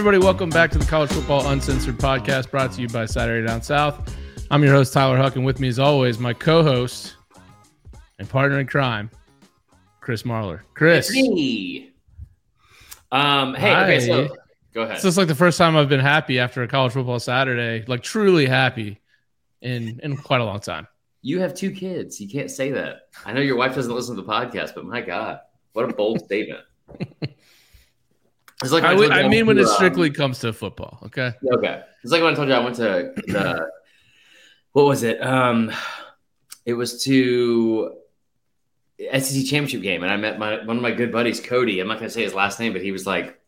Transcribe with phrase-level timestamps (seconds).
[0.00, 0.16] everybody.
[0.16, 4.16] Welcome back to the College Football Uncensored podcast brought to you by Saturday Down South.
[4.50, 7.16] I'm your host, Tyler Huck, and with me, as always, my co host
[8.18, 9.10] and partner in crime,
[10.00, 10.62] Chris Marler.
[10.72, 11.10] Chris.
[11.10, 11.92] It's me.
[13.12, 14.36] Um, hey, okay, so
[14.72, 14.96] go ahead.
[14.96, 18.02] This is like the first time I've been happy after a college football Saturday, like
[18.02, 19.02] truly happy
[19.60, 20.88] in in quite a long time.
[21.20, 22.18] You have two kids.
[22.22, 23.00] You can't say that.
[23.26, 25.40] I know your wife doesn't listen to the podcast, but my God,
[25.74, 26.64] what a bold statement.
[28.62, 30.98] It's like I, I, I mean, when it strictly um, comes to football.
[31.04, 31.32] Okay.
[31.54, 31.82] Okay.
[32.02, 33.70] It's like when I told you I went to the,
[34.72, 35.22] what was it?
[35.24, 35.72] Um,
[36.66, 37.96] it was to
[38.98, 41.80] SEC championship game, and I met my one of my good buddies, Cody.
[41.80, 43.40] I'm not gonna say his last name, but he was like,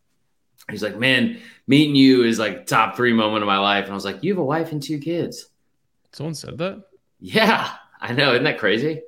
[0.71, 3.83] he's like, man, meeting you is like top three moment of my life.
[3.83, 5.47] And I was like, you have a wife and two kids.
[6.11, 6.83] Someone said that.
[7.19, 8.33] Yeah, I know.
[8.33, 9.01] Isn't that crazy?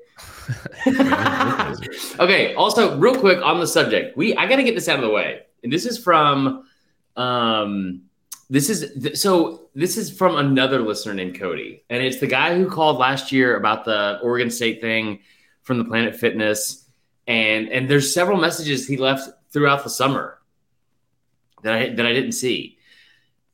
[2.20, 2.54] okay.
[2.54, 5.10] Also, real quick on the subject, we I got to get this out of the
[5.10, 6.64] way and this is from
[7.18, 8.04] um
[8.50, 12.70] this is so this is from another listener named Cody, and it's the guy who
[12.70, 15.20] called last year about the Oregon State thing
[15.64, 16.86] from the Planet Fitness,
[17.28, 20.40] and and there's several messages he left throughout the summer
[21.64, 22.78] that I that I didn't see,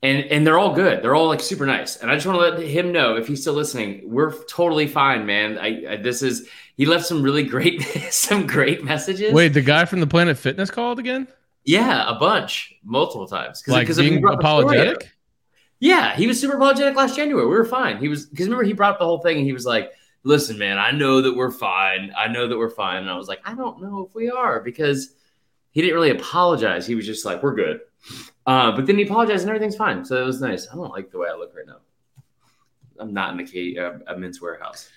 [0.04, 1.02] and and they're all good.
[1.02, 3.40] They're all like super nice, and I just want to let him know if he's
[3.40, 5.58] still listening, we're totally fine, man.
[5.58, 7.82] I, I this is he left some really great
[8.12, 9.32] some great messages.
[9.34, 11.30] Wait, the guy from the Planet Fitness called again?
[11.64, 13.62] Yeah, a bunch, multiple times.
[13.62, 15.12] Cause, like cause being apologetic.
[15.80, 17.46] Yeah, he was super apologetic last January.
[17.46, 17.98] We were fine.
[17.98, 19.92] He was because remember he brought up the whole thing and he was like,
[20.24, 22.14] "Listen, man, I know that we're fine.
[22.18, 24.60] I know that we're fine." And I was like, "I don't know if we are,"
[24.62, 25.16] because
[25.72, 26.86] he didn't really apologize.
[26.86, 27.82] He was just like, "We're good."
[28.46, 30.04] Uh, but then he apologized and everything's fine.
[30.04, 30.68] So it was nice.
[30.72, 31.78] I don't like the way I look right now.
[33.00, 34.90] I'm not in the K, uh, a Men's Wearhouse.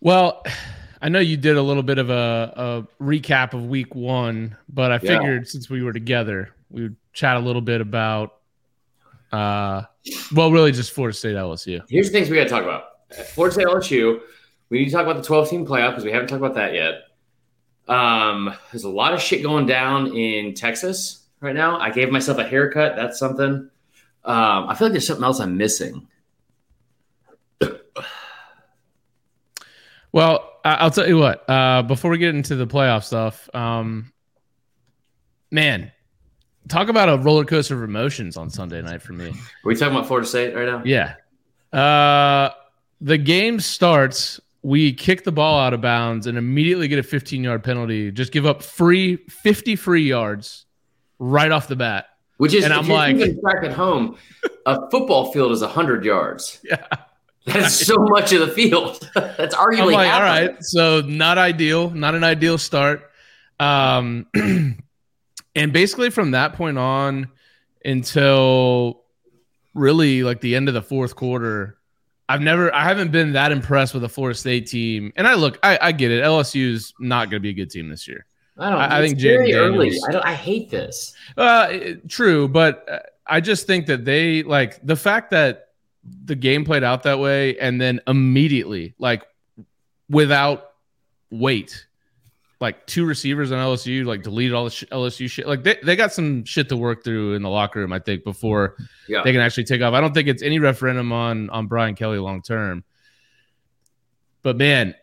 [0.00, 0.42] Well,
[1.02, 4.92] I know you did a little bit of a, a recap of week one, but
[4.92, 5.50] I figured yeah.
[5.50, 8.36] since we were together, we would chat a little bit about,
[9.32, 9.82] uh,
[10.34, 11.82] well, really just Florida State LSU.
[11.88, 12.84] Here's the things we got to talk about
[13.28, 14.20] Florida State LSU.
[14.68, 16.74] We need to talk about the 12 team playoff because we haven't talked about that
[16.74, 17.02] yet.
[17.88, 21.78] Um, there's a lot of shit going down in Texas right now.
[21.78, 22.94] I gave myself a haircut.
[22.94, 23.70] That's something.
[24.24, 26.06] Um, I feel like there's something else I'm missing.
[30.12, 31.48] Well, I'll tell you what.
[31.48, 34.12] Uh, before we get into the playoff stuff, um,
[35.50, 35.90] man,
[36.68, 39.28] talk about a roller coaster of emotions on Sunday night for me.
[39.28, 39.34] Are
[39.64, 40.82] we talking about Florida State right now?
[40.84, 41.14] Yeah.
[41.78, 42.50] Uh,
[43.00, 44.40] the game starts.
[44.62, 48.10] We kick the ball out of bounds and immediately get a 15 yard penalty.
[48.10, 50.66] Just give up free 50 free yards
[51.18, 52.06] right off the bat.
[52.36, 54.16] Which is, and I'm like, back at home,
[54.64, 56.60] a football field is 100 yards.
[56.64, 56.86] Yeah.
[57.46, 59.08] That's so much of the field.
[59.14, 60.56] That's arguably like, all right.
[60.62, 63.10] So not ideal, not an ideal start.
[63.58, 67.28] Um, and basically from that point on
[67.84, 69.02] until
[69.74, 71.78] really like the end of the fourth quarter,
[72.28, 75.12] I've never, I haven't been that impressed with a Florida State team.
[75.16, 76.22] And I look, I, I get it.
[76.22, 78.26] LSU is not going to be a good team this year.
[78.60, 78.78] I don't.
[78.78, 79.98] I, I think very early.
[80.06, 80.24] I don't.
[80.24, 81.14] I hate this.
[81.36, 85.69] Uh, true, but uh, I just think that they like the fact that
[86.02, 89.24] the game played out that way, and then immediately, like
[90.08, 90.70] without
[91.30, 91.86] wait,
[92.60, 95.46] like two receivers on LSU like deleted all the sh- LSU shit.
[95.46, 98.24] Like they, they got some shit to work through in the locker room, I think,
[98.24, 98.76] before
[99.08, 99.22] yeah.
[99.22, 99.94] they can actually take off.
[99.94, 102.84] I don't think it's any referendum on on Brian Kelly long term.
[104.42, 104.94] But man,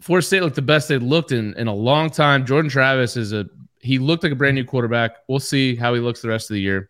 [0.00, 2.46] Florida State looked the best they looked in in a long time.
[2.46, 3.46] Jordan Travis is a
[3.80, 5.16] he looked like a brand new quarterback.
[5.28, 6.89] We'll see how he looks the rest of the year.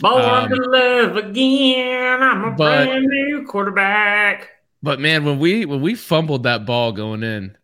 [0.00, 2.22] Born um, to live again.
[2.22, 4.50] I'm a but, brand new quarterback.
[4.82, 7.56] But man, when we when we fumbled that ball going in,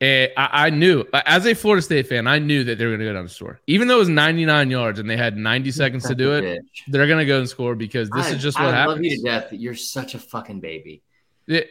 [0.00, 3.00] eh, I, I, knew as a Florida State fan, I knew that they were going
[3.00, 3.60] to go down the score.
[3.66, 6.82] Even though it was 99 yards and they had 90 seconds to do it, bitch.
[6.88, 8.90] they're going to go and score because this I, is just what I happens.
[8.90, 9.52] I love you to death.
[9.52, 11.02] You're such a fucking baby.
[11.46, 11.70] It,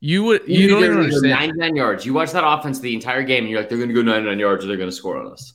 [0.00, 1.32] you would you, you don't even understand.
[1.32, 2.06] 99 yards.
[2.06, 4.38] You watch that offense the entire game, and you're like, they're going to go 99
[4.38, 5.54] yards, or they're going to score on us.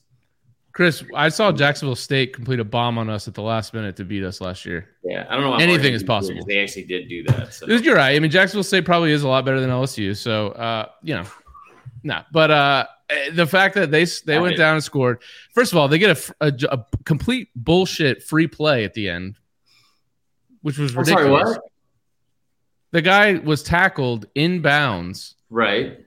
[0.74, 4.04] Chris, I saw Jacksonville State complete a bomb on us at the last minute to
[4.04, 4.90] beat us last year.
[5.04, 5.56] Yeah, I don't know.
[5.56, 6.44] Anything is possible.
[6.48, 7.54] They actually did do that.
[7.54, 7.68] So.
[7.68, 8.16] You're right.
[8.16, 10.18] I mean, Jacksonville State probably is a lot better than LSU.
[10.18, 11.26] So, uh, you know,
[12.02, 12.16] no.
[12.16, 12.24] Nah.
[12.32, 12.86] But uh,
[13.34, 15.22] the fact that they they went down and scored.
[15.54, 19.38] First of all, they get a, a, a complete bullshit free play at the end,
[20.64, 21.50] which was ridiculous.
[21.50, 21.60] Sorry,
[22.92, 25.36] the guy was tackled in bounds.
[25.50, 26.00] Right.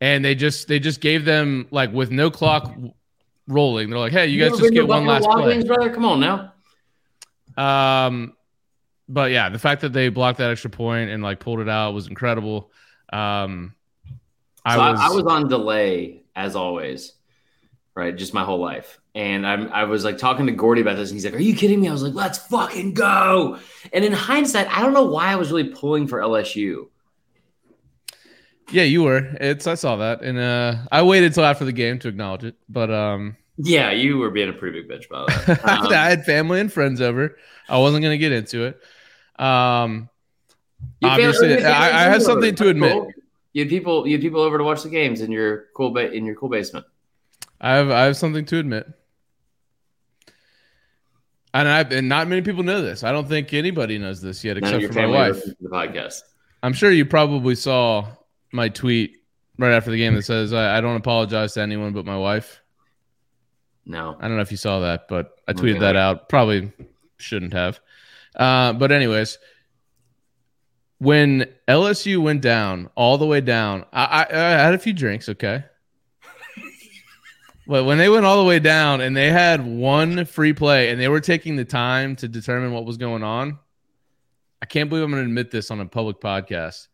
[0.00, 2.74] And they just they just gave them like with no clock
[3.48, 3.90] rolling.
[3.90, 5.62] They're like, hey, you, you guys just get one last play.
[5.62, 5.90] brother.
[5.90, 6.52] Come on now.
[7.56, 8.36] Um,
[9.08, 11.92] but yeah, the fact that they blocked that extra point and like pulled it out
[11.94, 12.70] was incredible.
[13.12, 13.74] Um,
[14.64, 17.12] I, so was, I, I was on delay as always,
[17.94, 18.16] right?
[18.16, 18.98] Just my whole life.
[19.14, 21.54] and I'm, I was like talking to Gordy about this, and he's like, "Are you
[21.54, 23.58] kidding me?" I was like, "Let's fucking go!"
[23.92, 26.88] And in hindsight, I don't know why I was really pulling for LSU.
[28.70, 29.18] Yeah, you were.
[29.40, 32.56] It's I saw that, and uh, I waited till after the game to acknowledge it.
[32.68, 35.64] But um, yeah, you were being a pretty big bitch about that.
[35.84, 37.36] Um, I had family and friends over.
[37.68, 38.80] I wasn't gonna get into it.
[39.42, 40.08] Um,
[41.02, 42.92] obviously, I, I have something to admit.
[42.92, 43.12] Cool.
[43.52, 46.12] You had people, you had people over to watch the games in your cool ba-
[46.12, 46.86] in your cool basement.
[47.60, 48.88] I have, I have something to admit
[51.54, 53.04] and I and not many people know this.
[53.04, 55.42] I don't think anybody knows this yet, None except for my wife.
[55.60, 56.22] The podcast.
[56.62, 58.08] I'm sure you probably saw
[58.54, 59.16] my tweet
[59.58, 62.60] right after the game that says I, I, don't apologize to anyone but my wife.
[63.84, 65.80] No, I don't know if you saw that, but I tweeted okay.
[65.80, 66.28] that out.
[66.28, 66.72] Probably
[67.18, 67.80] shouldn't have.
[68.34, 69.38] Uh, but anyways,
[70.98, 75.28] when LSU went down all the way down, I, I, I had a few drinks.
[75.28, 75.64] Okay,
[77.66, 81.00] but when they went all the way down and they had one free play and
[81.00, 83.58] they were taking the time to determine what was going on,
[84.62, 86.88] I can't believe I'm going to admit this on a public podcast,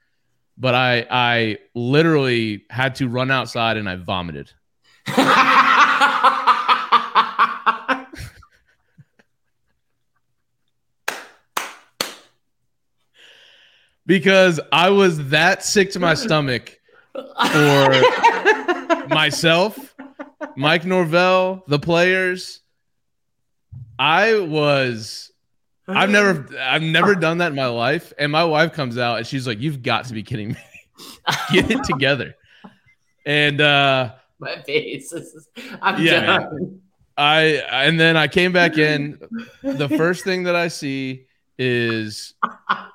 [0.60, 4.52] but I I literally had to run outside and I vomited.
[14.06, 16.78] because I was that sick to my stomach
[17.14, 17.90] for
[19.08, 19.94] myself
[20.56, 22.60] Mike Norvell, the players.
[23.98, 25.32] I was
[25.96, 28.12] I've never I've never done that in my life.
[28.18, 30.56] And my wife comes out and she's like, You've got to be kidding me.
[31.52, 32.34] Get it together.
[33.26, 35.12] And uh my face.
[35.12, 35.48] is
[35.82, 36.80] I'm yeah, done.
[37.16, 39.18] I and then I came back in.
[39.62, 41.26] The first thing that I see
[41.58, 42.34] is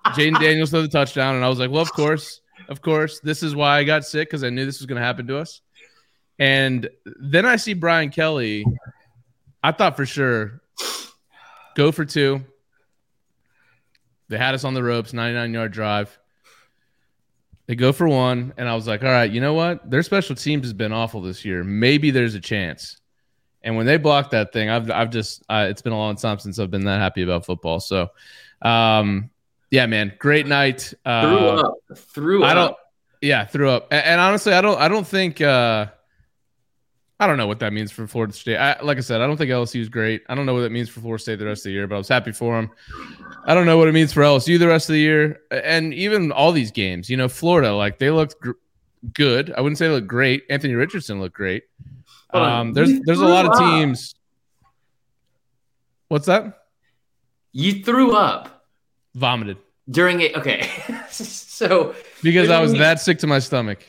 [0.08, 3.44] Jayden Daniels throw the touchdown, and I was like, Well, of course, of course, this
[3.44, 5.62] is why I got sick because I knew this was gonna happen to us.
[6.40, 8.66] And then I see Brian Kelly.
[9.64, 10.62] I thought for sure
[11.76, 12.44] go for two.
[14.28, 16.18] They had us on the ropes, 99 yard drive.
[17.68, 19.90] They go for one, and I was like, all right, you know what?
[19.90, 21.64] Their special teams has been awful this year.
[21.64, 22.98] Maybe there's a chance.
[23.64, 26.38] And when they blocked that thing, I've I've just uh, it's been a long time
[26.38, 27.80] since I've been that happy about football.
[27.80, 28.10] So,
[28.62, 29.32] um,
[29.72, 30.94] yeah, man, great night.
[31.04, 32.76] Uh, threw up, threw I don't,
[33.22, 33.88] yeah, threw up.
[33.90, 35.42] And, and honestly, I don't, I don't think.
[35.42, 35.88] Uh,
[37.20, 38.58] I don't know what that means for Florida State.
[38.58, 40.24] I, like I said, I don't think LSU is great.
[40.28, 41.96] I don't know what that means for Florida State the rest of the year, but
[41.96, 42.70] I was happy for them.
[43.46, 46.32] I don't know what it means for LSU the rest of the year, and even
[46.34, 47.10] all these games.
[47.10, 48.52] You know, Florida, like they looked gr-
[49.14, 49.54] good.
[49.56, 50.44] I wouldn't say they looked great.
[50.50, 51.64] Anthony Richardson looked great.
[52.32, 54.16] Um, there's there's a lot of teams.
[56.10, 56.66] What's that?
[57.54, 58.66] You threw up.
[59.14, 59.58] Vomited
[59.90, 60.36] during it.
[60.36, 60.70] Okay,
[61.10, 63.86] so because I was that sick to my stomach.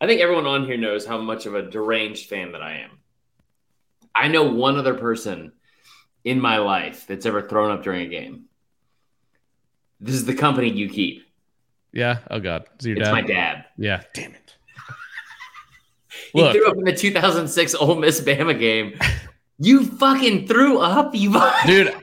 [0.00, 2.90] I think everyone on here knows how much of a deranged fan that I am.
[4.14, 5.52] I know one other person
[6.24, 8.44] in my life that's ever thrown up during a game.
[10.00, 11.22] This is the company you keep.
[11.92, 12.18] Yeah.
[12.30, 12.66] Oh God.
[12.78, 13.12] Is your it's dad?
[13.12, 13.64] my dad.
[13.78, 14.02] Yeah.
[14.12, 14.54] Damn it.
[16.32, 16.52] he Look.
[16.52, 18.98] threw up in the 2006 Ole Miss Bama game.
[19.58, 21.32] You fucking threw up, you
[21.66, 21.94] dude.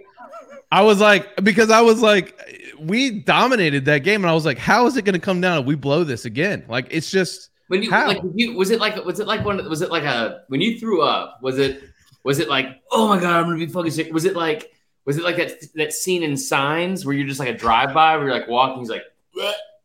[0.72, 2.40] I was like, because I was like,
[2.80, 5.60] we dominated that game, and I was like, how is it going to come down
[5.60, 6.66] if we blow this again?
[6.68, 8.08] Like, it's just when you How?
[8.08, 10.80] like you was it like was it like one was it like a when you
[10.80, 11.82] threw up was it
[12.24, 14.72] was it like oh my god I'm gonna be fucking sick was it like
[15.06, 18.16] was it like that that scene in Signs where you're just like a drive by
[18.16, 19.02] where you're like walking he's like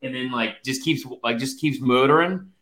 [0.02, 2.52] and then like just keeps like just keeps motoring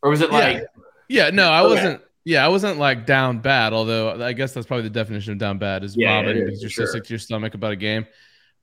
[0.00, 0.64] or was it like
[1.10, 4.66] yeah, yeah no I wasn't yeah I wasn't like down bad although I guess that's
[4.66, 6.86] probably the definition of down bad is yeah, vomiting because you're sure.
[6.86, 8.06] so sick to your stomach about a game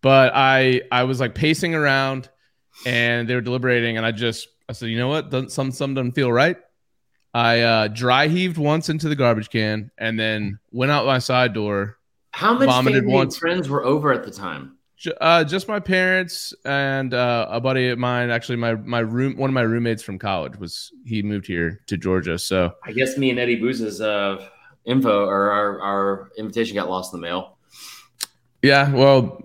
[0.02, 2.28] but I I was like pacing around
[2.88, 5.30] and they were deliberating and I just I said, you know what?
[5.30, 6.58] Doesn't, some some doesn't feel right.
[7.34, 11.54] I uh, dry heaved once into the garbage can and then went out my side
[11.54, 11.98] door.
[12.32, 13.38] How much family once.
[13.38, 14.78] friends were over at the time?
[15.22, 18.32] Uh, just my parents and uh, a buddy of mine.
[18.32, 21.98] Actually, my my room, one of my roommates from college was he moved here to
[21.98, 22.40] Georgia.
[22.40, 24.44] So I guess me and Eddie Booz's uh,
[24.86, 27.58] info or our, our invitation got lost in the mail.
[28.64, 29.42] Yeah, well,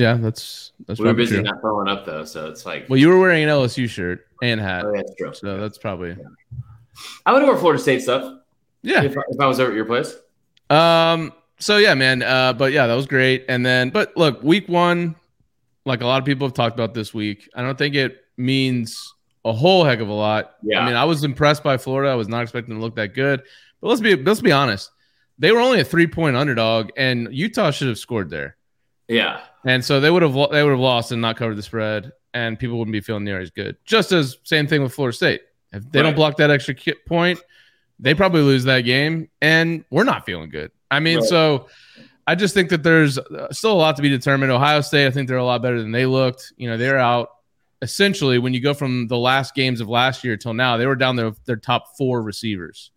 [0.00, 0.98] yeah, that's that's.
[0.98, 1.42] We were busy true.
[1.42, 2.88] not throwing up though, so it's like.
[2.88, 4.84] Well, you were wearing an LSU shirt and hat.
[4.86, 5.34] Oh, that's true.
[5.34, 6.10] So that's probably.
[6.10, 6.60] Yeah.
[7.26, 8.40] I would wear Florida State stuff.
[8.82, 10.14] Yeah, if, if I was over at your place.
[10.70, 11.32] Um.
[11.58, 12.22] So yeah, man.
[12.22, 12.54] Uh.
[12.54, 13.44] But yeah, that was great.
[13.48, 15.16] And then, but look, week one,
[15.84, 17.48] like a lot of people have talked about this week.
[17.54, 19.14] I don't think it means
[19.44, 20.54] a whole heck of a lot.
[20.62, 20.80] Yeah.
[20.80, 22.10] I mean, I was impressed by Florida.
[22.10, 23.42] I was not expecting to look that good.
[23.82, 24.90] But let's be let's be honest.
[25.38, 28.56] They were only a three point underdog, and Utah should have scored there.
[29.10, 29.40] Yeah.
[29.64, 32.58] And so they would have they would have lost and not covered the spread, and
[32.58, 33.76] people wouldn't be feeling near as good.
[33.84, 35.42] Just as same thing with Florida State.
[35.72, 36.04] If they right.
[36.04, 36.74] don't block that extra
[37.06, 37.38] point,
[37.98, 40.70] they probably lose that game, and we're not feeling good.
[40.90, 41.28] I mean, Right.
[41.28, 41.66] so
[42.26, 44.50] I just think that there's uh, still a lot to be determined.
[44.50, 46.52] Ohio State, I think they're a lot better than they looked.
[46.56, 47.30] You know, they're out
[47.82, 50.96] essentially when you go from the last games of last year till now, they were
[50.96, 52.90] down their their top four receivers.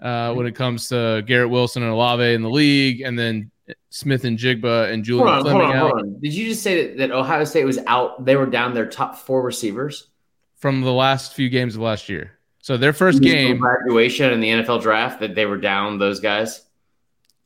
[0.00, 3.51] Uh, when it comes to Garrett Wilson and Olave in the league, and then
[3.90, 6.20] Smith-Njigba and Julian Hold on, hold on, out hold on.
[6.20, 8.24] Did you just say that, that Ohio State was out?
[8.24, 10.08] They were down their top four receivers.
[10.56, 12.38] from the last few games of last year.
[12.60, 16.62] So their first game, graduation and the NFL draft that they were down those guys.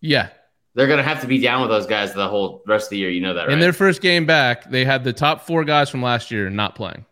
[0.03, 0.29] yeah,
[0.75, 3.09] They're gonna have to be down with those guys the whole rest of the year.
[3.09, 3.53] You know that, right?
[3.53, 6.75] in their first game back, they had the top four guys from last year not
[6.75, 7.07] playing.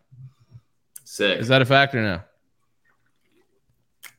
[1.03, 1.39] Sick.
[1.39, 2.21] Is that a fact or no?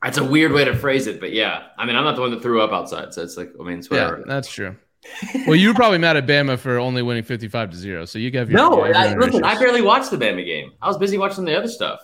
[0.03, 1.63] That's a weird way to phrase it, but yeah.
[1.77, 3.79] I mean, I'm not the one that threw up outside, so it's like, I mean,
[3.79, 4.17] it's whatever.
[4.19, 4.75] Yeah, that's true.
[5.47, 8.05] well, you were probably mad at Bama for only winning 55 to 0.
[8.05, 10.73] So you gave your no, I, listen, I barely watched the Bama game.
[10.81, 11.99] I was busy watching the other stuff.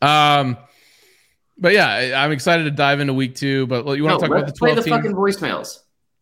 [0.00, 0.56] Um
[1.58, 4.20] but yeah, I- I'm excited to dive into week 2, but you want No, to
[4.20, 4.94] talk about the let's play the team?
[4.94, 5.78] fucking voicemails.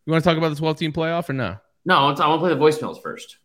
[0.06, 1.56] You want to talk about the 12 team playoff or no?
[1.84, 3.38] No, I want to, I want to play the voicemails first.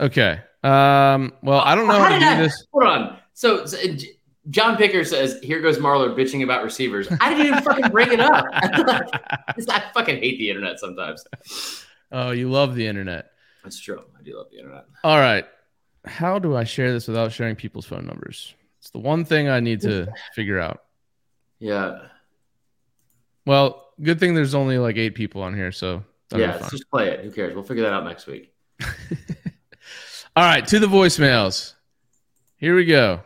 [0.00, 0.40] Okay.
[0.62, 2.66] Um well, I don't know how to do I- this.
[2.72, 3.18] Hold on.
[3.34, 3.76] So, so,
[4.50, 8.20] John Picker says, "Here goes Marler bitching about receivers." I didn't even fucking bring it
[8.20, 8.44] up.
[8.52, 11.24] I fucking hate the internet sometimes.
[12.12, 13.32] Oh, you love the internet.
[13.64, 14.02] That's true.
[14.18, 14.84] I do love the internet.
[15.02, 15.44] All right.
[16.04, 18.54] How do I share this without sharing people's phone numbers?
[18.78, 20.84] It's the one thing I need to figure out.
[21.58, 22.02] Yeah,
[23.46, 26.58] Well, good thing there's only like eight people on here, so yeah.
[26.60, 27.24] Let's just play it.
[27.24, 27.54] Who cares?
[27.54, 28.52] We'll figure that out next week.
[30.36, 31.74] All right, to the voicemails.
[32.58, 33.22] Here we go.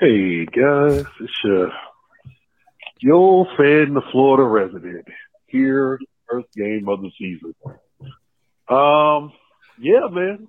[0.00, 1.70] Hey guys, it's your
[3.00, 5.06] your old fan, the Florida resident
[5.46, 7.54] here, first game of the season.
[8.66, 9.30] Um,
[9.78, 10.48] yeah, man,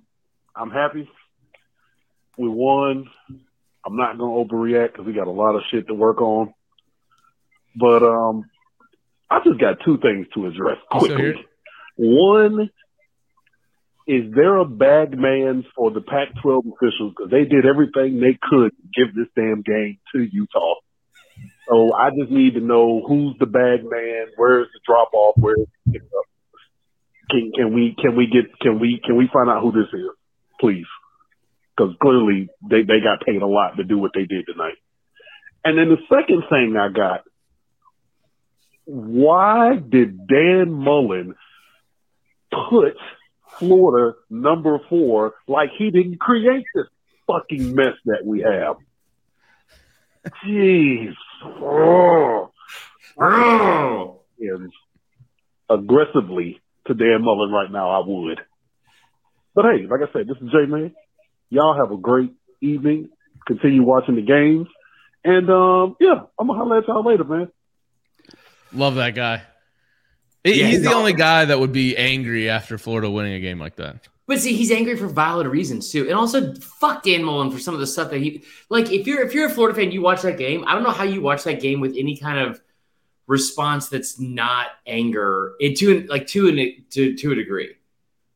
[0.56, 1.06] I'm happy.
[2.38, 3.10] We won.
[3.84, 6.54] I'm not gonna overreact because we got a lot of shit to work on.
[7.76, 8.46] But um,
[9.30, 11.44] I just got two things to address quickly.
[11.96, 12.70] One,
[14.06, 18.72] is there a bag man for the Pac-12 officials because they did everything they could
[18.76, 20.74] to give this damn game to Utah?
[21.68, 25.66] So I just need to know who's the bag man, where's the drop off, where's
[25.86, 26.00] the.
[27.30, 30.10] Can can we can we get can we can we find out who this is,
[30.60, 30.84] please?
[31.74, 34.76] Because clearly they they got paid a lot to do what they did tonight.
[35.64, 37.22] And then the second thing I got,
[38.84, 41.36] why did Dan Mullen
[42.50, 42.96] put
[43.58, 46.86] Florida number four like he didn't create this
[47.26, 48.76] fucking mess that we have?
[50.44, 51.14] Jeez.
[51.44, 52.50] Oh.
[53.20, 54.72] Oh, And
[55.68, 58.40] aggressively to Dan Mullen right now, I would.
[59.54, 60.94] But hey, like I said, this is J Man.
[61.50, 63.10] Y'all have a great evening.
[63.46, 64.68] Continue watching the games.
[65.24, 67.48] And um, yeah, I'm gonna holler at y'all later, man.
[68.72, 69.42] Love that guy.
[70.44, 73.76] Yeah, He's the only guy that would be angry after Florida winning a game like
[73.76, 74.08] that.
[74.26, 77.74] but see, he's angry for valid reasons too, and also fuck Dan Mullen for some
[77.74, 78.90] of the stuff that he like.
[78.90, 80.64] If you're if you're a Florida fan, you watch that game.
[80.66, 82.60] I don't know how you watch that game with any kind of
[83.28, 85.52] response that's not anger.
[85.60, 87.76] It to like to an to to a degree,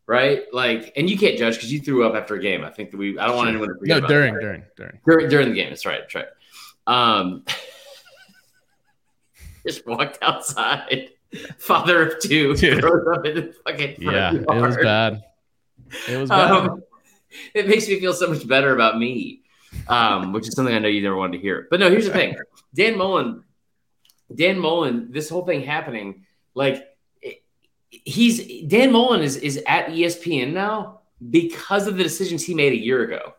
[0.06, 0.44] right?
[0.52, 2.62] Like, and you can't judge because you threw up after a game.
[2.62, 3.18] I think that we.
[3.18, 4.40] I don't want anyone to forget No, about during, that.
[4.40, 5.00] during, during.
[5.04, 5.70] during during the game.
[5.70, 6.02] That's right.
[6.02, 6.26] That's right.
[6.86, 7.44] Um,
[9.66, 11.10] just walked outside.
[11.58, 12.80] Father of two Dude.
[12.80, 15.24] throws up in the fucking front Yeah, it was bad.
[16.08, 16.50] It was bad.
[16.50, 16.82] Um,
[17.54, 19.42] it makes me feel so much better about me,
[19.88, 21.66] um, which is something I know you never wanted to hear.
[21.70, 22.36] But no, here's the thing:
[22.74, 23.44] Dan Mullen,
[24.34, 26.84] Dan Mullen, this whole thing happening, like
[27.90, 32.78] he's Dan Mullen is is at ESPN now because of the decisions he made a
[32.78, 33.34] year ago.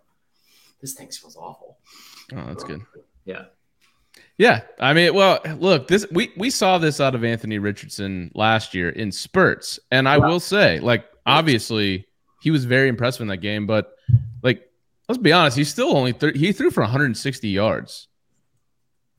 [0.82, 1.79] This thing smells awful.
[2.34, 2.82] oh, that's good.
[3.25, 3.46] Yeah.
[4.38, 8.75] Yeah, I mean, well, look, this we we saw this out of Anthony Richardson last
[8.75, 12.06] year in spurts, and I will say, like, obviously,
[12.41, 13.94] he was very impressive in that game, but
[14.44, 14.70] like,
[15.10, 18.08] let's be honest, he's still only thir- he threw for 160 yards.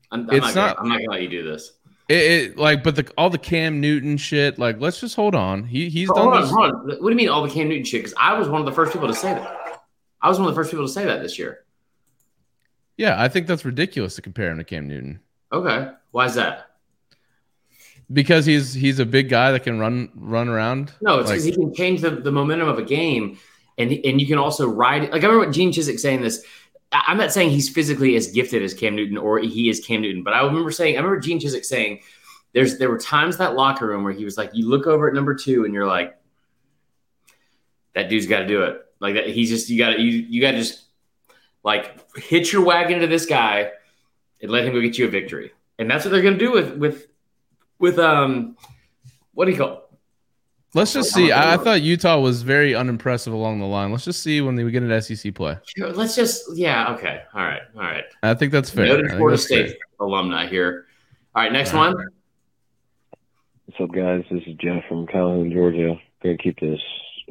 [0.09, 1.73] I'm, I'm It's not, gonna, I'm not gonna let you do this.
[2.07, 2.13] It,
[2.51, 5.65] it like, but the all the Cam Newton shit, like, let's just hold on.
[5.65, 6.49] He he's Hold done on, this.
[6.49, 6.79] hold on.
[6.87, 8.03] What do you mean all the Cam Newton shit?
[8.03, 9.83] Because I was one of the first people to say that.
[10.21, 11.65] I was one of the first people to say that this year.
[12.99, 15.21] Yeah, I think that's ridiculous to compare him to Cam Newton
[15.53, 16.65] Okay, why is that?
[18.11, 20.91] because he's he's a big guy that can run run around.
[21.01, 23.37] No, it's Like- because he can change the, the momentum of a game,
[23.77, 25.03] and and you can also ride.
[25.03, 26.43] Like I remember what Gene Chizik saying this.
[26.91, 30.23] I'm not saying he's physically as gifted as Cam Newton or he is Cam Newton,
[30.23, 32.01] but I remember saying I remember Gene Chizik saying
[32.53, 35.07] there's there were times in that locker room where he was like, you look over
[35.07, 36.17] at number two and you're like,
[37.95, 38.81] that dude's got to do it.
[38.99, 40.85] Like that, he's just you got to you you got to just
[41.63, 43.71] like hitch your wagon to this guy
[44.41, 45.51] and let him go get you a victory.
[45.77, 47.07] and that's what they're going to do with with
[47.79, 48.57] with um,
[49.33, 49.73] what do you call?
[49.73, 49.83] It?
[50.75, 51.31] Let's just see.
[51.31, 53.91] I, I, thought Utah was very unimpressive along the line.
[53.91, 55.57] Let's just see when we get an SEC play.
[55.77, 58.03] Let's just, yeah, okay, all right, all right.
[58.21, 58.85] I think that's fair.
[58.85, 59.77] Noted Florida State fair.
[59.99, 60.85] alumni here.
[61.33, 61.95] All right, next all right.
[61.95, 62.07] one.
[63.65, 64.23] What's up, guys?
[64.29, 65.95] This is Jeff from Calhoun, Georgia.
[66.21, 66.79] Gonna keep this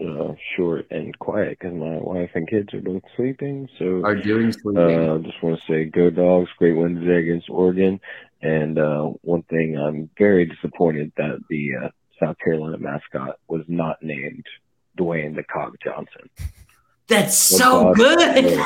[0.00, 3.68] uh, short and quiet because my wife and kids are both sleeping.
[3.78, 4.78] So are doing sleeping.
[4.78, 6.50] Uh, just want to say, go dogs!
[6.58, 8.00] Great win today against Oregon.
[8.40, 11.88] And uh, one thing, I'm very disappointed that the uh,
[12.20, 14.44] South Carolina mascot was not named
[14.98, 16.30] Dwayne the Cock Johnson.
[17.08, 18.18] That's so good.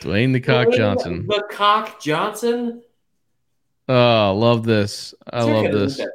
[0.00, 1.26] Dwayne the Cock Johnson.
[1.26, 2.82] The Cock Johnson.
[3.88, 5.14] Oh, love this.
[5.32, 6.00] I love this.
[6.00, 6.08] I'm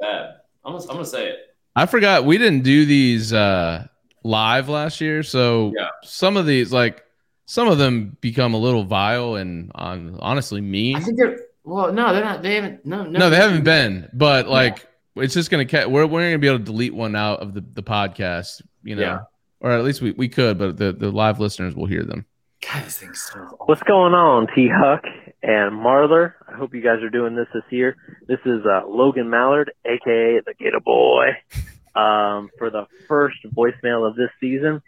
[0.64, 1.38] gonna, I'm gonna say it.
[1.76, 3.88] I forgot we didn't do these uh
[4.24, 5.88] live last year, so yeah.
[6.04, 7.04] some of these like
[7.46, 10.98] some of them become a little vile and on honestly mean.
[10.98, 12.42] I think they're well, no, they're not.
[12.42, 12.86] They haven't.
[12.86, 14.10] No, no, no they haven't been.
[14.14, 15.24] But like, yeah.
[15.24, 15.66] it's just gonna.
[15.88, 18.62] We're we're gonna be able to delete one out of the the podcast.
[18.84, 19.20] You know, yeah.
[19.60, 22.26] or at least we, we could, but the the live listeners will hear them.
[22.68, 25.04] God, this thing's so What's going on, T Huck
[25.44, 26.34] and Marler?
[26.48, 27.96] I hope you guys are doing this this year.
[28.28, 31.28] This is uh, Logan Mallard, aka the Gator Boy,
[31.96, 34.82] um, for the first voicemail of this season.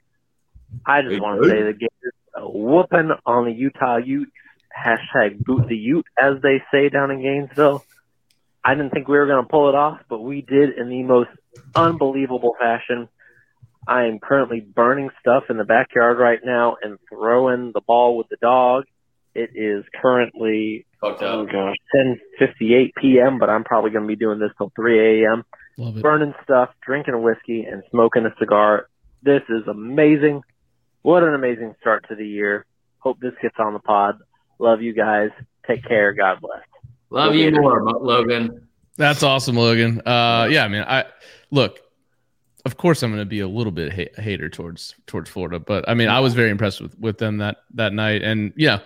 [0.85, 4.31] I just want to say the Gators whooping on the Utah Utes.
[4.73, 7.85] Hashtag boot the Ute, as they say down in Gainesville.
[8.63, 11.03] I didn't think we were going to pull it off, but we did in the
[11.03, 11.29] most
[11.75, 13.07] unbelievable fashion.
[13.87, 18.29] I am currently burning stuff in the backyard right now and throwing the ball with
[18.29, 18.85] the dog.
[19.35, 24.51] It is currently oh gosh, 10:58 p.m., but I'm probably going to be doing this
[24.57, 25.43] till 3 a.m.
[26.01, 28.87] Burning stuff, drinking a whiskey, and smoking a cigar.
[29.23, 30.41] This is amazing.
[31.01, 32.65] What an amazing start to the year.
[32.99, 34.19] Hope this gets on the pod.
[34.59, 35.31] Love you guys.
[35.67, 36.13] Take care.
[36.13, 36.61] God bless.
[37.09, 38.67] Love you more, Logan.
[38.97, 40.01] That's awesome, Logan.
[40.05, 41.05] Uh, yeah, I mean, I
[41.49, 41.79] look
[42.65, 45.87] of course I'm going to be a little bit ha- hater towards towards Florida, but
[45.87, 48.79] I mean I was very impressed with with them that that night, and yeah,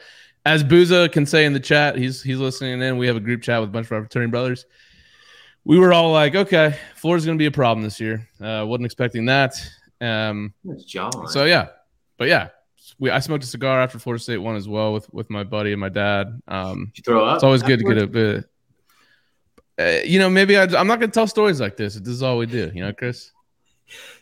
[0.47, 2.97] as Booza can say in the chat, he's he's listening in.
[2.97, 4.65] We have a group chat with a bunch of our fraternity brothers.
[5.65, 8.27] We were all like, okay, Florida's going to be a problem this year.
[8.39, 9.53] Uh, wasn't expecting that.
[9.99, 10.53] Um,
[10.85, 11.27] John.
[11.27, 11.67] So yeah,
[12.17, 12.49] but yeah,
[12.97, 15.73] we I smoked a cigar after Florida State won as well with with my buddy
[15.73, 16.41] and my dad.
[16.47, 17.35] Um, Did you throw up?
[17.35, 18.45] It's always good to get a bit.
[19.79, 21.95] Uh, you know, maybe I, I'm not going to tell stories like this.
[21.95, 23.31] This is all we do, you know, Chris.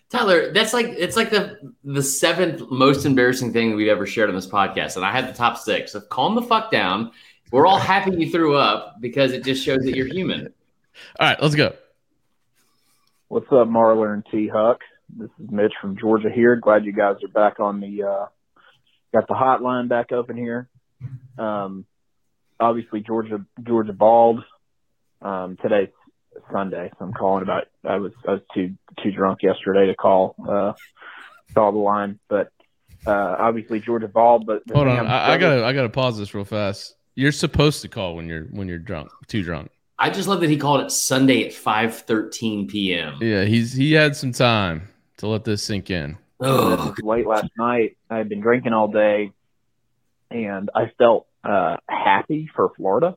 [0.10, 4.36] Tyler, that's like it's like the the seventh most embarrassing thing we've ever shared on
[4.36, 5.92] this podcast, and I had the top six.
[5.92, 7.12] So calm the fuck down.
[7.52, 10.54] We're all happy you threw up because it just shows that you're human.
[11.20, 11.74] All right, let's go.
[13.28, 14.82] What's up, Marler and T Huck?
[15.10, 16.56] This is Mitch from Georgia here.
[16.56, 18.26] Glad you guys are back on the uh,
[19.14, 20.70] got the hotline back open here.
[21.38, 21.86] Um,
[22.60, 24.44] obviously Georgia Georgia balled
[25.22, 25.92] um, today
[26.52, 26.92] Sunday.
[26.98, 27.68] So I'm calling about.
[27.84, 30.74] I was I was too too drunk yesterday to call uh,
[31.54, 32.52] call the line, but
[33.06, 34.40] uh, obviously Georgia ball.
[34.40, 36.96] But hold on, I, I, gotta I gotta pause this real fast.
[37.16, 39.72] You're supposed to call when you're when you're drunk, too drunk.
[39.98, 43.18] I just love that he called it Sunday at 5:13 p.m.
[43.22, 46.18] Yeah, he's he had some time to let this sink in.
[46.40, 47.98] Oh, late last night.
[48.10, 49.32] I had been drinking all day,
[50.30, 53.16] and I felt uh, happy for Florida.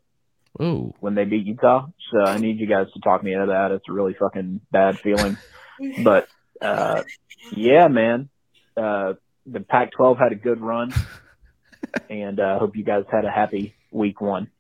[0.61, 0.95] Ooh.
[1.01, 1.87] when they beat Utah.
[2.11, 3.71] So I need you guys to talk me into that.
[3.71, 5.37] It's a really fucking bad feeling.
[6.03, 6.29] but
[6.61, 7.03] uh,
[7.53, 8.29] yeah, man.
[8.77, 9.15] Uh,
[9.47, 10.93] the Pac-12 had a good run,
[12.11, 14.51] and I uh, hope you guys had a happy week one.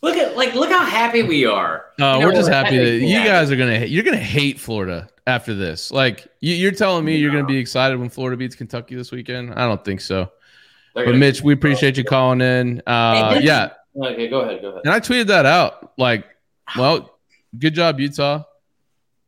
[0.00, 1.86] Look at like look how happy we are.
[2.00, 5.08] Uh, you know, we're just happy that you guys are gonna you're gonna hate Florida
[5.26, 5.90] after this.
[5.90, 9.52] Like you, are telling me you're gonna be excited when Florida beats Kentucky this weekend.
[9.54, 10.30] I don't think so.
[10.94, 12.82] But Mitch, we appreciate you calling in.
[12.86, 14.62] Uh, yeah, Okay, go ahead.
[14.62, 14.82] Go ahead.
[14.84, 15.92] And I tweeted that out.
[15.98, 16.24] Like,
[16.76, 17.18] well,
[17.58, 18.44] good job, Utah.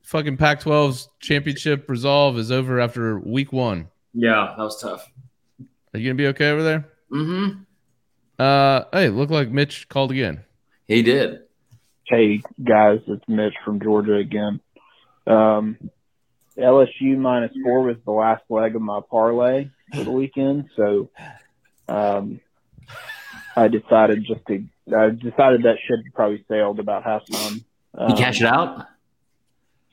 [0.02, 3.88] Fucking Pac 12's championship resolve is over after week one.
[4.12, 5.08] Yeah, that was tough.
[5.92, 6.88] Are you going to be okay over there?
[7.12, 7.62] Mm hmm.
[8.38, 10.42] Uh, hey, look like Mitch called again.
[10.88, 11.40] He did.
[12.06, 14.60] Hey, guys, it's Mitch from Georgia again.
[15.26, 15.76] Um,
[16.56, 20.70] LSU minus four was the last leg of my parlay for the weekend.
[20.74, 21.10] So,
[21.86, 22.40] um,
[23.56, 24.64] I decided just to
[24.96, 27.64] I decided that ship probably sailed about halftime.
[27.94, 28.86] Um, you cash it out.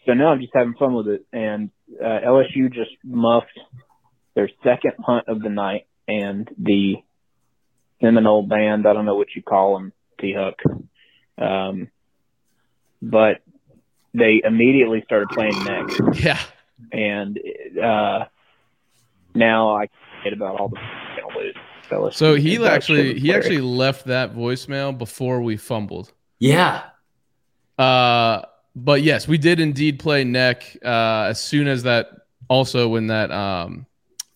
[0.05, 1.69] So now I'm just having fun with it, and
[2.01, 3.59] uh, LSU just muffed
[4.35, 6.95] their second punt of the night, and the
[8.01, 8.87] Seminole band.
[8.87, 10.61] I don't know what you call them, T Huck,
[11.37, 11.89] um,
[13.01, 13.41] but
[14.13, 16.23] they immediately started playing next.
[16.23, 16.39] Yeah,
[16.91, 17.39] and
[17.81, 18.25] uh,
[19.35, 19.89] now I
[20.23, 20.79] get about all the
[21.89, 26.11] LSU So he actually he actually left that voicemail before we fumbled.
[26.39, 26.83] Yeah.
[27.77, 28.41] Uh,
[28.75, 32.09] but yes, we did indeed play neck uh, as soon as that.
[32.49, 33.85] Also, when that um,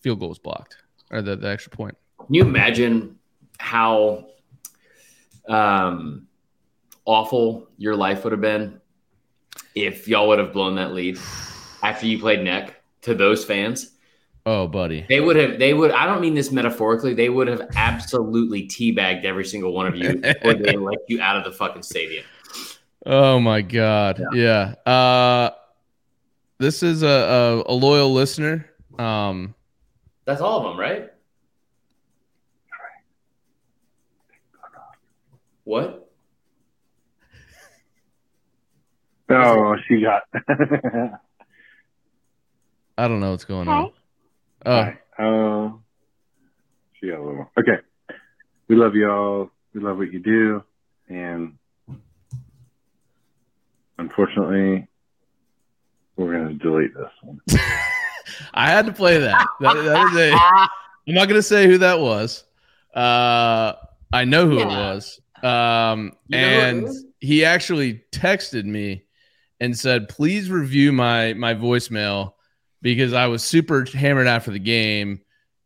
[0.00, 0.76] field goal was blocked
[1.10, 1.96] or the, the extra point.
[2.18, 3.18] Can you imagine
[3.58, 4.26] how
[5.48, 6.26] um,
[7.04, 8.80] awful your life would have been
[9.74, 11.18] if y'all would have blown that lead
[11.82, 13.92] after you played neck to those fans?
[14.44, 15.06] Oh, buddy.
[15.08, 19.24] They would have, they would, I don't mean this metaphorically, they would have absolutely teabagged
[19.24, 22.24] every single one of you before they let you out of the fucking stadium.
[23.06, 24.20] Oh my god.
[24.32, 24.74] Yeah.
[24.86, 25.50] Uh,
[26.58, 28.70] this is a, a a loyal listener.
[28.98, 29.54] Um,
[30.24, 31.10] That's all of them, right?
[35.64, 36.10] What?
[39.28, 40.22] Oh, she got.
[42.98, 43.92] I don't know what's going on.
[44.64, 44.98] Oh, Hi.
[45.18, 45.72] Uh,
[46.94, 47.50] she got a little.
[47.58, 47.78] Okay.
[48.68, 49.50] We love y'all.
[49.74, 50.62] We love what you do,
[51.08, 51.54] and
[53.98, 54.86] unfortunately,
[56.16, 57.40] we're gonna delete this one.
[58.54, 59.46] I had to play that.
[59.60, 60.32] that, that is a,
[61.08, 62.44] I'm not gonna say who that was.
[62.94, 63.72] Uh,
[64.12, 65.20] I know who it was.
[65.42, 66.88] Um, You and
[67.20, 69.04] he actually texted me
[69.60, 72.34] and said, "Please review my my voicemail
[72.82, 75.20] because I was super hammered after the game,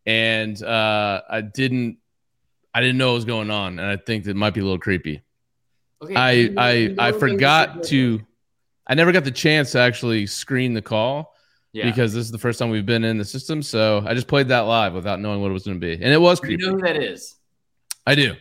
[0.06, 1.98] and uh, I didn't
[2.74, 4.78] I didn't know what was going on, and I think that might be a little
[4.78, 5.22] creepy.
[6.02, 6.14] Okay.
[6.14, 8.20] I you know- I you know I forgot to."
[8.88, 11.34] I never got the chance to actually screen the call
[11.72, 11.86] Yeah.
[11.90, 13.60] because this is the first time we've been in the system.
[13.60, 16.04] So I just played that live without knowing what it was going to be, and
[16.12, 17.34] it was Do you know who that is?
[18.06, 18.36] I do.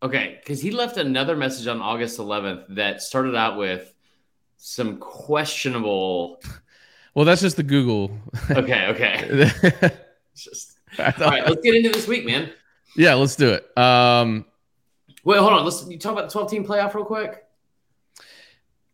[0.00, 3.92] Okay, because he left another message on August 11th that started out with
[4.58, 6.40] some questionable.
[7.14, 8.10] Well, that's just the Google.
[8.50, 9.90] Okay, okay.
[10.36, 11.44] Just thought- right.
[11.46, 12.50] Let's get into this week, man.
[12.96, 13.76] yeah, let's do it.
[13.78, 14.44] Um,
[15.24, 15.64] Wait, hold on.
[15.64, 17.44] Let's you talk about the 12 team playoff real quick.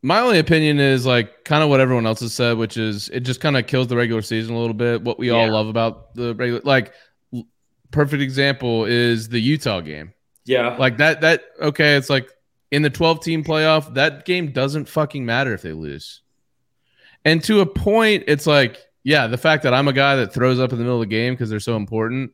[0.02, 3.20] my only opinion is like kind of what everyone else has said, which is it
[3.20, 5.02] just kind of kills the regular season a little bit.
[5.02, 6.92] What we all love about the regular, like,
[7.34, 7.46] l-
[7.90, 10.12] perfect example is the Utah game.
[10.46, 10.76] Yeah.
[10.76, 12.28] Like that, that okay, it's like
[12.70, 16.22] in the 12 team playoff, that game doesn't fucking matter if they lose.
[17.26, 20.58] And to a point, it's like, yeah, the fact that I'm a guy that throws
[20.60, 22.30] up in the middle of the game because they're so important,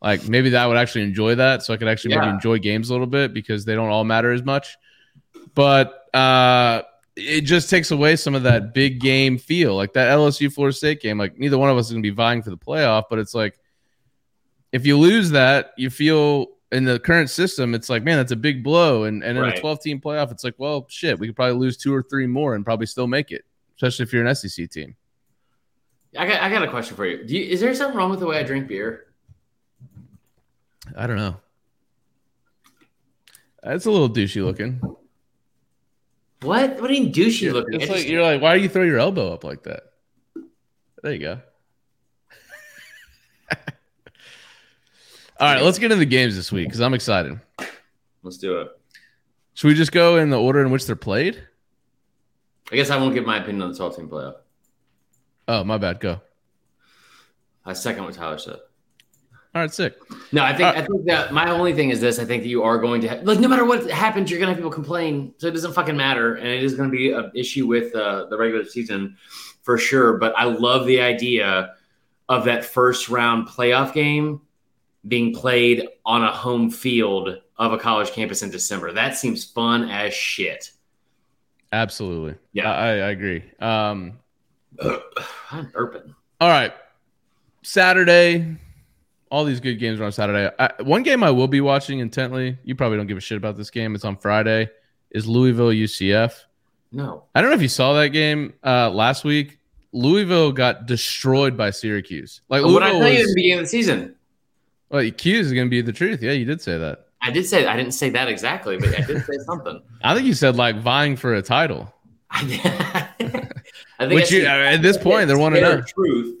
[0.00, 1.62] like maybe that would actually enjoy that.
[1.62, 4.32] So I could actually maybe enjoy games a little bit because they don't all matter
[4.32, 4.76] as much.
[5.54, 6.82] But uh
[7.14, 9.74] it just takes away some of that big game feel.
[9.76, 12.42] Like that LSU Florida State game, like neither one of us is gonna be vying
[12.42, 13.58] for the playoff, but it's like
[14.72, 18.36] if you lose that, you feel in the current system, it's like, man, that's a
[18.36, 19.04] big blow.
[19.04, 19.56] And and in Right.
[19.56, 22.26] a 12 team playoff, it's like, well, shit, we could probably lose two or three
[22.26, 23.44] more and probably still make it,
[23.82, 24.94] especially if you're an SEC team.
[26.16, 27.24] I got I got a question for you.
[27.24, 27.44] Do you.
[27.44, 29.06] Is there something wrong with the way I drink beer?
[30.96, 31.36] I don't know.
[33.64, 34.80] It's a little douchey looking.
[36.42, 36.80] What?
[36.80, 37.80] What do you mean douchey You're- looking?
[37.80, 39.82] It's like you're like, why do you throw your elbow up like that?
[41.02, 41.40] There you go.
[45.40, 47.40] All right, let's get into the games this week because I'm excited.
[48.22, 48.68] Let's do it.
[49.54, 51.42] Should we just go in the order in which they're played?
[52.72, 54.36] I guess I won't give my opinion on the 12 team playoff.
[55.46, 56.00] Oh, my bad.
[56.00, 56.20] Go.
[57.66, 58.60] I second what Tyler said.
[59.54, 59.98] All right, sick.
[60.32, 62.18] No, I think Uh, I think that my only thing is this.
[62.18, 64.52] I think that you are going to have, like no matter what happens, you're gonna
[64.52, 67.30] have people complain, so it doesn't fucking matter, and it is going to be an
[67.34, 69.18] issue with uh, the regular season
[69.60, 70.16] for sure.
[70.16, 71.74] But I love the idea
[72.30, 74.40] of that first round playoff game
[75.06, 78.92] being played on a home field of a college campus in December.
[78.92, 80.70] That seems fun as shit.
[81.72, 82.34] Absolutely.
[82.52, 82.70] Yeah.
[82.70, 83.42] I, I agree.
[83.58, 84.18] Um,
[85.50, 86.14] I'm burping.
[86.40, 86.72] all right.
[87.62, 88.56] Saturday.
[89.30, 90.54] All these good games are on Saturday.
[90.58, 92.58] I, one game I will be watching intently.
[92.64, 93.94] You probably don't give a shit about this game.
[93.94, 94.70] It's on Friday.
[95.10, 96.34] Is Louisville UCF?
[96.94, 99.58] No, I don't know if you saw that game uh, last week.
[99.92, 102.42] Louisville got destroyed by Syracuse.
[102.50, 104.14] Like what I Louisville tell you in the beginning of the season.
[104.90, 106.22] well, Q's is going to be the truth.
[106.22, 107.08] Yeah, you did say that.
[107.22, 109.80] I did say I didn't say that exactly, but I did say something.
[110.02, 111.92] I think you said like vying for a title.
[112.30, 112.42] I,
[113.98, 115.82] think Which I you- said- at this point, they're one oh.
[115.82, 116.38] Truth.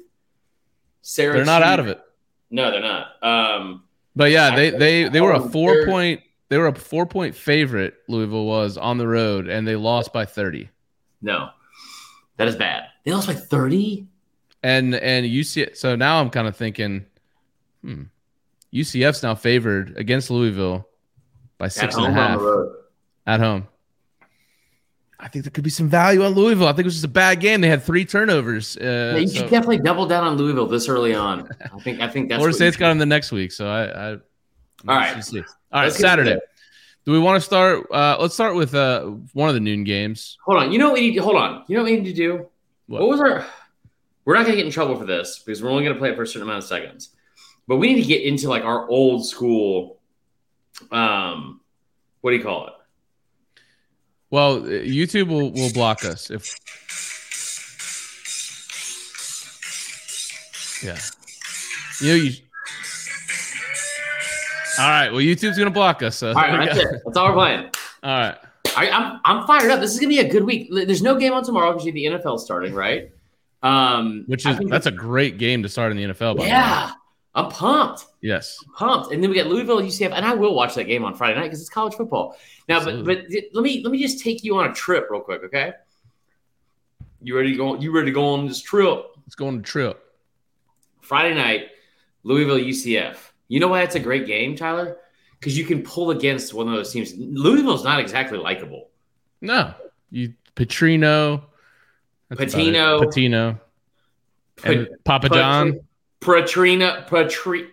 [1.02, 2.00] Sarah, They're not out of it.
[2.50, 3.06] No, they're not.
[3.22, 3.82] Um,
[4.14, 7.34] But yeah, they they they were a Oh, four point they were a four point
[7.34, 7.94] favorite.
[8.08, 10.68] Louisville was on the road, and they lost by thirty.
[11.20, 11.48] no,
[12.36, 12.84] that is bad.
[13.04, 14.06] They lost by thirty.
[14.62, 17.04] And and UC so now I'm kind of thinking,
[17.82, 18.02] hmm,
[18.72, 20.88] UCF's now favored against Louisville
[21.58, 22.76] by six and a home or on half
[23.26, 23.68] at home.
[25.20, 26.66] I think there could be some value on Louisville.
[26.66, 27.60] I think it was just a bad game.
[27.60, 28.76] They had three turnovers.
[28.76, 31.48] Uh, Yeah, you so- should definitely double down on Louisville this early on.
[31.72, 32.00] I think.
[32.00, 32.38] I think that's.
[32.38, 34.18] Florida what State's you got them the next week, so I, I all
[34.96, 35.38] right, see.
[35.38, 36.38] all right, Let's Saturday.
[37.04, 37.86] Do we want to start?
[37.92, 40.38] Uh, let's start with uh, one of the noon games.
[40.44, 40.72] Hold on.
[40.72, 41.64] You know what we need to hold on.
[41.68, 42.46] You know what we need to do?
[42.86, 43.02] What?
[43.02, 43.46] What, was our
[44.24, 46.22] we're not gonna get in trouble for this because we're only gonna play it for
[46.22, 47.10] a certain amount of seconds.
[47.68, 49.98] But we need to get into like our old school
[50.90, 51.60] um
[52.22, 52.72] what do you call it?
[54.30, 56.56] Well, uh, YouTube will, will block us if.
[60.82, 60.98] Yeah.
[62.00, 62.32] You know, you.
[64.78, 65.10] All right.
[65.10, 66.16] Well, YouTube's gonna block us.
[66.16, 67.02] So All right, that's it.
[67.04, 67.70] That's all we're playing.
[68.02, 68.38] All right.
[68.74, 69.80] I, I'm I'm fired up.
[69.80, 70.70] This is gonna be a good week.
[70.72, 73.10] There's no game on tomorrow because the NFL starting, right?
[73.62, 76.18] Um, Which is that's a great game to start in the NFL.
[76.18, 76.46] By the way.
[76.46, 76.92] yeah.
[77.34, 78.06] I'm pumped.
[78.20, 78.62] Yes.
[78.76, 79.12] pumped.
[79.12, 81.44] And then we got Louisville UCF, and I will watch that game on Friday night
[81.44, 82.36] because it's college football.
[82.68, 83.14] Now, but Absolutely.
[83.14, 85.72] but th- let me let me just take you on a trip real quick, okay?
[87.22, 87.78] You ready to go?
[87.78, 89.06] You ready to go on this trip?
[89.24, 90.02] Let's go on a trip.
[91.00, 91.68] Friday night,
[92.22, 93.16] Louisville UCF.
[93.48, 94.98] You know why it's a great game, Tyler?
[95.38, 97.14] Because you can pull against one of those teams.
[97.16, 98.90] Louisville's not exactly likable.
[99.40, 99.74] No,
[100.10, 101.44] you Petrino,
[102.28, 102.54] that's.
[102.54, 103.00] Patino.
[103.00, 103.60] Patino,
[104.64, 105.80] and Papa John,
[106.22, 107.68] Patrina, Patri,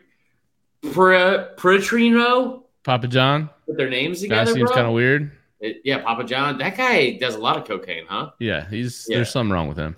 [0.91, 2.63] Pra, Patrino.
[2.83, 3.49] Papa John.
[3.65, 5.31] Put their names together, seems kind of weird.
[5.59, 6.57] It- yeah, Papa John.
[6.57, 8.31] That guy does a lot of cocaine, huh?
[8.39, 9.17] Yeah, he's Yeah.
[9.17, 9.95] there's something wrong with him.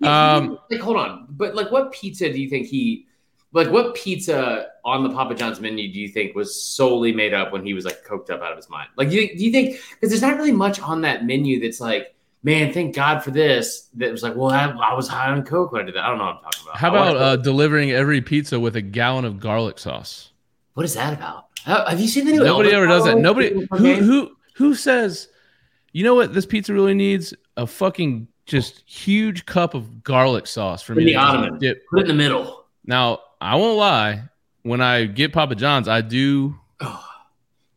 [0.00, 3.06] Yeah, Um, like, hold on, but like, what pizza do you think he,
[3.52, 7.52] like, what pizza on the Papa John's menu do you think was solely made up
[7.52, 8.88] when he was like coked up out of his mind?
[8.96, 11.80] Like, do you, do you think because there's not really much on that menu that's
[11.80, 13.88] like, man, thank God for this.
[13.94, 16.04] That was like, well, I, I was high on coke when I did that.
[16.04, 16.76] I don't know what I'm talking about.
[16.78, 20.30] How about uh, delivering every pizza with a gallon of garlic sauce?
[20.74, 21.46] what is that about?
[21.64, 22.44] How- have you seen the new?
[22.44, 23.18] Nobody ever does that.
[23.18, 25.28] Nobody who who who says,
[25.92, 27.34] you know what this pizza really needs?
[27.56, 31.02] A fucking just huge cup of garlic sauce for me.
[31.02, 31.58] In the to ottoman.
[31.58, 31.86] dip.
[31.88, 32.66] put it in the middle.
[32.84, 34.24] Now I won't lie.
[34.62, 36.58] When I get Papa John's, I do,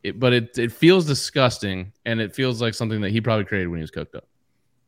[0.04, 3.68] it, but it it feels disgusting, and it feels like something that he probably created
[3.68, 4.26] when he was cooked up.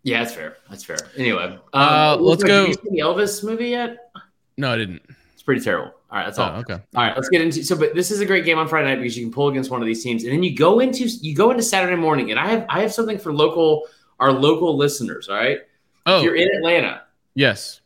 [0.04, 0.58] Yeah, that's fair.
[0.70, 0.98] That's fair.
[1.18, 2.60] Anyway, um, Uh, let's go.
[2.62, 4.12] have you seen the Elvis movie yet?
[4.58, 5.02] No, I didn't.
[5.34, 5.92] It's pretty terrible.
[6.12, 6.54] All right, that's all.
[6.56, 6.74] Oh, okay.
[6.96, 7.76] All right, let's get into so.
[7.78, 9.80] But this is a great game on Friday night because you can pull against one
[9.82, 12.48] of these teams, and then you go into you go into Saturday morning, and I
[12.48, 13.86] have I have something for local
[14.20, 15.30] our local listeners.
[15.30, 15.60] All right,
[16.08, 17.04] Oh, if you're in Atlanta,
[17.36, 17.82] yes.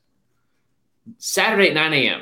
[1.18, 2.22] Saturday at 9 a.m.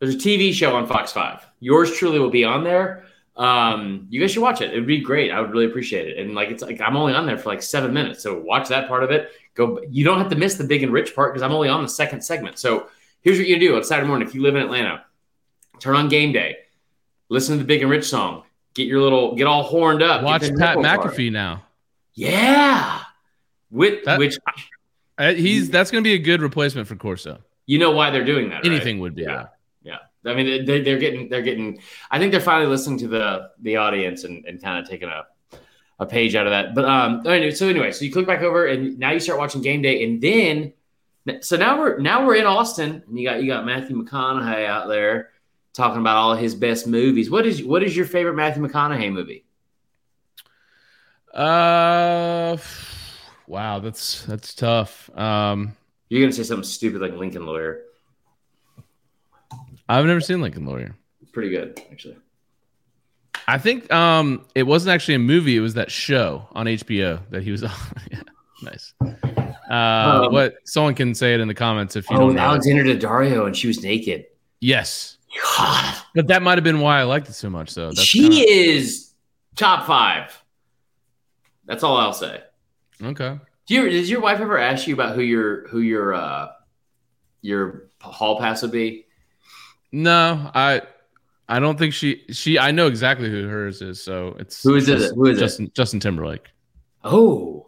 [0.00, 1.46] There's a TV show on Fox Five.
[1.60, 3.04] Yours truly will be on there.
[3.38, 4.72] Um, you guys should watch it.
[4.72, 5.30] It would be great.
[5.30, 6.18] I would really appreciate it.
[6.18, 8.88] And like it's like I'm only on there for like seven minutes, so watch that
[8.88, 9.30] part of it.
[9.54, 9.80] Go.
[9.88, 11.88] You don't have to miss the big and rich part because I'm only on the
[11.88, 12.58] second segment.
[12.58, 12.88] So
[13.22, 15.04] here's what you do on Saturday morning if you live in Atlanta.
[15.78, 16.56] Turn on game day.
[17.28, 18.42] Listen to the big and rich song.
[18.74, 20.22] Get your little get all horned up.
[20.22, 20.76] Watch Pat.
[20.78, 21.62] McAfee now.
[22.14, 23.00] Yeah.
[23.70, 24.38] With That- which
[25.16, 27.38] Uh, He's that's going to be a good replacement for Corso.
[27.66, 28.56] you know why they're doing that.
[28.56, 28.66] right?
[28.66, 29.22] Anything would be.
[29.22, 29.28] Yeah.
[29.32, 29.46] Yeah,
[30.28, 31.80] I mean they, they're getting they're getting.
[32.10, 35.26] I think they're finally listening to the the audience and, and kind of taking a
[36.00, 36.74] a page out of that.
[36.74, 39.62] But um, anyway, so anyway, so you click back over and now you start watching
[39.62, 40.72] game day, and then
[41.40, 44.88] so now we're now we're in Austin, and you got you got Matthew McConaughey out
[44.88, 45.30] there
[45.72, 47.30] talking about all his best movies.
[47.30, 49.44] What is what is your favorite Matthew McConaughey movie?
[51.32, 52.56] Uh,
[53.46, 55.10] wow, that's that's tough.
[55.16, 55.76] Um,
[56.08, 57.82] You're gonna say something stupid like Lincoln Lawyer.
[59.88, 60.94] I've never seen Lincoln Lawyer.
[61.22, 62.16] It's pretty good actually.
[63.46, 65.56] I think um, it wasn't actually a movie.
[65.56, 67.70] It was that show on HBO that he was on.
[68.10, 68.20] yeah,
[68.62, 68.92] nice.
[69.70, 72.36] Uh, Um, what someone can say it in the comments if you Oh, don't with
[72.36, 72.42] know.
[72.42, 74.26] Alexandra Daddario, and she was naked.
[74.60, 75.16] Yes,
[75.56, 77.70] God, but that might have been why I liked it so much.
[77.70, 79.12] So that's she kinda- is
[79.56, 80.42] top five.
[81.66, 82.42] That's all I'll say.
[83.02, 83.38] okay.
[83.66, 86.48] Do you, did your wife ever ask you about who your who your uh,
[87.42, 89.04] your hall pass would be?
[89.92, 90.82] No, I
[91.48, 94.02] I don't think she she I know exactly who hers is.
[94.02, 94.98] So it's Who is it?
[94.98, 95.40] Justin- Who is it?
[95.40, 96.46] Justin Justin Timberlake.
[97.04, 97.66] Oh,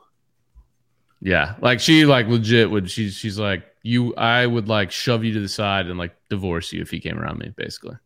[1.20, 5.32] Yeah, like she like legit would she's she's like you I would like shove you
[5.34, 7.96] to the side and like divorce you if he came around me basically.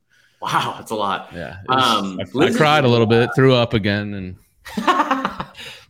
[0.40, 1.30] wow, that's a lot.
[1.34, 4.36] Yeah, it was- Um, I, I cried a little bit, threw up again, and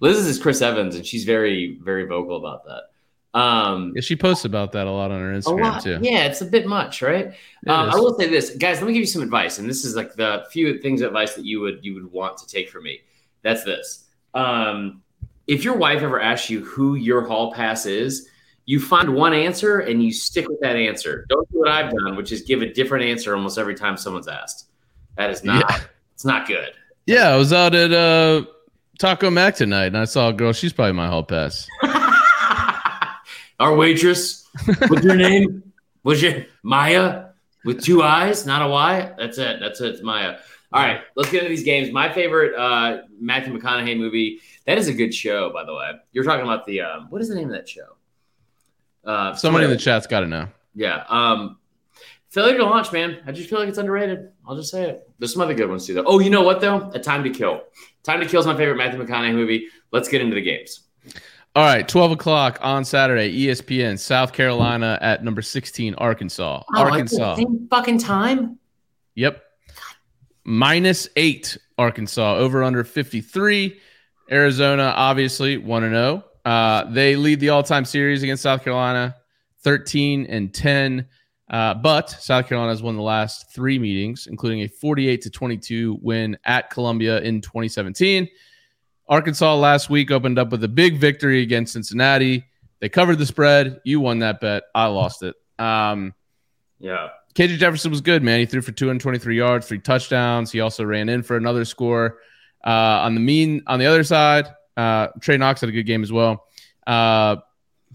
[0.01, 2.85] Liz is Chris Evans, and she's very very vocal about that.
[3.35, 5.83] Um, yeah, she posts about that a lot on her Instagram lot.
[5.83, 5.99] too.
[6.01, 7.27] Yeah, it's a bit much, right?
[7.67, 7.91] Um.
[7.91, 8.81] I will say this, guys.
[8.81, 11.35] Let me give you some advice, and this is like the few things of advice
[11.35, 13.01] that you would you would want to take from me.
[13.43, 14.05] That's this.
[14.35, 15.03] Um,
[15.47, 18.29] if your wife ever asks you who your hall pass is,
[18.67, 21.27] you find one answer and you stick with that answer.
[21.29, 24.29] Don't do what I've done, which is give a different answer almost every time someone's
[24.29, 24.69] asked.
[25.17, 25.65] That is not.
[25.69, 25.81] Yeah.
[26.15, 26.71] It's not good.
[27.07, 28.45] Yeah, I was out at uh,
[28.99, 30.53] Taco Mac tonight, and I saw a girl.
[30.53, 31.69] She's probably my hall pass.
[33.61, 34.49] Our waitress,
[34.89, 35.73] what's your name?
[36.03, 37.27] Was your Maya
[37.65, 39.13] with two eyes, not a Y?
[39.17, 39.59] That's it.
[39.61, 39.95] That's it.
[39.95, 40.37] It's Maya.
[40.73, 41.93] All right, let's get into these games.
[41.93, 44.41] My favorite uh, Matthew McConaughey movie.
[44.67, 45.93] That is a good show, by the way.
[46.13, 47.87] You're talking about the um, what is the name of that show?
[49.05, 50.49] Uh, Somebody in the chat's got to know.
[50.75, 51.05] Yeah.
[51.09, 51.59] Um,
[52.31, 53.19] failure to launch, man.
[53.27, 54.31] I just feel like it's underrated.
[54.49, 55.09] I'll just say it.
[55.19, 56.05] There's some other good ones too, though.
[56.07, 56.91] Oh, you know what though?
[56.93, 57.63] A Time to Kill.
[58.03, 59.69] Time to Kill is my favorite Matthew McConaughey movie.
[59.93, 60.81] Let's get into the games.
[61.57, 66.65] All right, 12 o'clock on Saturday, ESPN, South Carolina at number 16, Arkansas.
[66.75, 67.37] Oh, Arkansas.
[67.37, 68.59] Same fucking time.
[69.15, 69.41] Yep.
[70.45, 72.35] Minus eight, Arkansas.
[72.39, 73.79] Over under 53.
[74.33, 76.25] Arizona, obviously, 1 0.
[76.45, 79.15] Uh, they lead the all time series against South Carolina,
[79.63, 81.07] 13 and 10.
[81.49, 85.99] Uh, but South Carolina has won the last three meetings, including a 48 to 22
[86.03, 88.29] win at Columbia in 2017.
[89.09, 92.45] Arkansas last week opened up with a big victory against Cincinnati.
[92.81, 93.81] They covered the spread.
[93.85, 94.65] You won that bet.
[94.75, 95.35] I lost it.
[95.59, 96.15] Um,
[96.81, 97.09] Yeah.
[97.35, 98.39] KJ Jefferson was good, man.
[98.41, 100.53] He threw for 223 yards, three touchdowns.
[100.53, 102.19] He also ran in for another score.
[102.65, 106.03] Uh, on the mean, on the other side, uh, Trey Knox had a good game
[106.05, 106.47] as well.
[106.87, 107.37] Uh,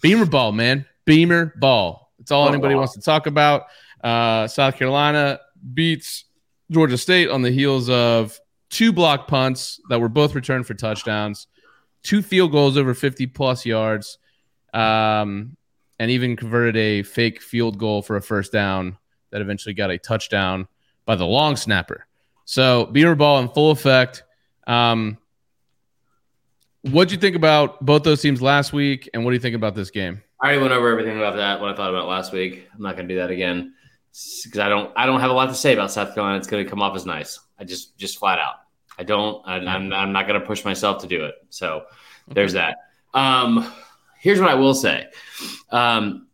[0.01, 0.85] Beamer ball, man.
[1.05, 2.11] Beamer ball.
[2.19, 2.81] That's all Oh, anybody wow.
[2.81, 3.63] wants to talk about.
[4.03, 5.39] Uh, South Carolina
[5.73, 6.25] beats
[6.69, 8.37] Georgia State on the heels of
[8.69, 11.47] two block punts that were both returned for touchdowns,
[12.03, 14.17] two field goals over 50 plus yards,
[14.73, 15.55] um,
[15.99, 18.97] and even converted a fake field goal for a first down
[19.31, 20.67] that eventually got a touchdown
[21.05, 22.05] by the long snapper.
[22.45, 24.23] So Beamer ball in full effect.
[24.65, 25.17] Um,
[26.83, 29.55] what do you think about both those teams last week, and what do you think
[29.55, 30.21] about this game?
[30.41, 31.59] I already went over everything about that.
[31.59, 32.67] What I thought about last week.
[32.73, 33.73] I'm not going to do that again
[34.43, 34.91] because I don't.
[34.95, 36.37] I don't have a lot to say about South Carolina.
[36.37, 37.39] It's going to come off as nice.
[37.59, 38.55] I just, just flat out.
[38.97, 39.41] I don't.
[39.47, 41.35] I, I'm, I'm not going to push myself to do it.
[41.49, 41.85] So
[42.27, 42.77] there's that.
[43.13, 43.71] Um,
[44.19, 45.07] here's what I will say.
[45.71, 46.27] Um,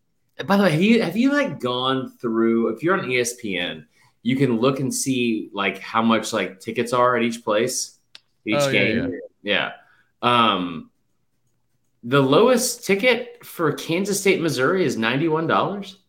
[0.46, 2.70] by the way, have you have you like gone through?
[2.70, 3.86] If you're on ESPN,
[4.24, 8.00] you can look and see like how much like tickets are at each place,
[8.46, 9.20] each Oh, yeah, game.
[9.44, 9.72] Yeah.
[10.22, 10.90] Um,
[12.04, 16.00] the lowest ticket for Kansas State, Missouri is ninety-one dollars.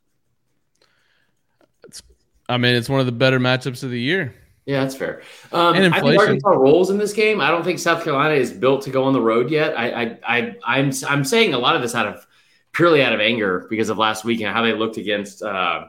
[2.48, 4.34] I mean, it's one of the better matchups of the year.
[4.66, 5.22] Yeah, that's fair.
[5.52, 6.18] Um, And I think.
[6.20, 7.40] Arkansas rolls in this game.
[7.40, 9.78] I don't think South Carolina is built to go on the road yet.
[9.78, 12.26] I, I, I, I'm, I'm saying a lot of this out of
[12.72, 15.84] purely out of anger because of last week and how they looked against uh,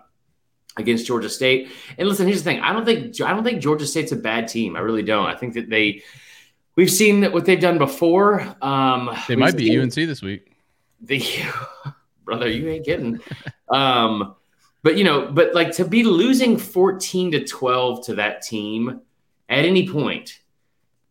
[0.78, 1.70] against Georgia State.
[1.98, 4.48] And listen, here's the thing: I don't think I don't think Georgia State's a bad
[4.48, 4.76] team.
[4.76, 5.26] I really don't.
[5.26, 6.04] I think that they
[6.76, 8.56] we've seen what they've done before.
[8.62, 10.52] Um, They might be UNC this week.
[11.02, 11.24] the
[12.26, 13.20] brother you ain't kidding
[13.70, 14.36] um
[14.84, 19.02] but you know but like to be losing 14 to 12 to that team
[19.50, 20.40] at any point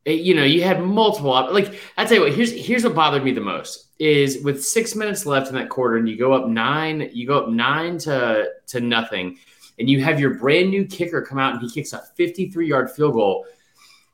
[0.04, 2.94] it- you know you had multiple op- like i tell you what here's here's what
[2.94, 6.32] bothered me the most is with six minutes left in that quarter and you go
[6.32, 9.36] up nine you go up nine to to nothing
[9.78, 12.90] and you have your brand new kicker come out and he kicks a 53 yard
[12.90, 13.46] field goal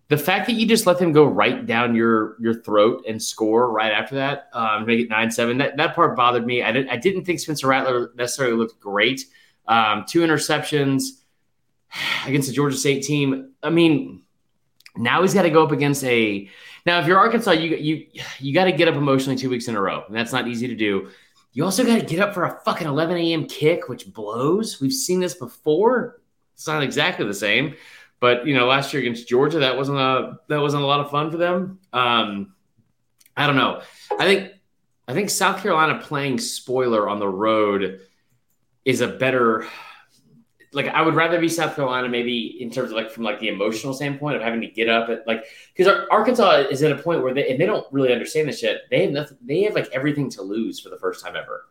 [0.08, 3.72] the fact that you just let them go right down your your throat and score
[3.72, 5.56] right after that, um, make it nine seven.
[5.56, 6.62] That that part bothered me.
[6.62, 9.24] I didn't I didn't think Spencer Rattler necessarily looked great.
[9.66, 11.02] Um, two interceptions
[12.26, 13.52] against the Georgia State team.
[13.62, 14.22] I mean,
[14.96, 16.48] now he's got to go up against a.
[16.84, 18.06] Now, if you're Arkansas, you you
[18.38, 20.68] you got to get up emotionally two weeks in a row, and that's not easy
[20.68, 21.10] to do.
[21.52, 23.46] You also got to get up for a fucking 11 a.m.
[23.46, 24.80] kick, which blows.
[24.80, 26.22] We've seen this before.
[26.54, 27.74] It's not exactly the same.
[28.20, 31.10] But you know, last year against Georgia, that wasn't a that wasn't a lot of
[31.10, 31.80] fun for them.
[31.92, 32.54] Um,
[33.36, 33.82] I don't know.
[34.18, 34.52] I think
[35.08, 38.00] I think South Carolina playing spoiler on the road
[38.84, 39.66] is a better.
[40.74, 43.48] Like I would rather be South Carolina, maybe in terms of like from like the
[43.48, 45.44] emotional standpoint of having to get up at like
[45.76, 48.80] because Arkansas is at a point where they and they don't really understand this shit.
[48.90, 49.36] They have nothing.
[49.42, 51.66] They have like everything to lose for the first time ever,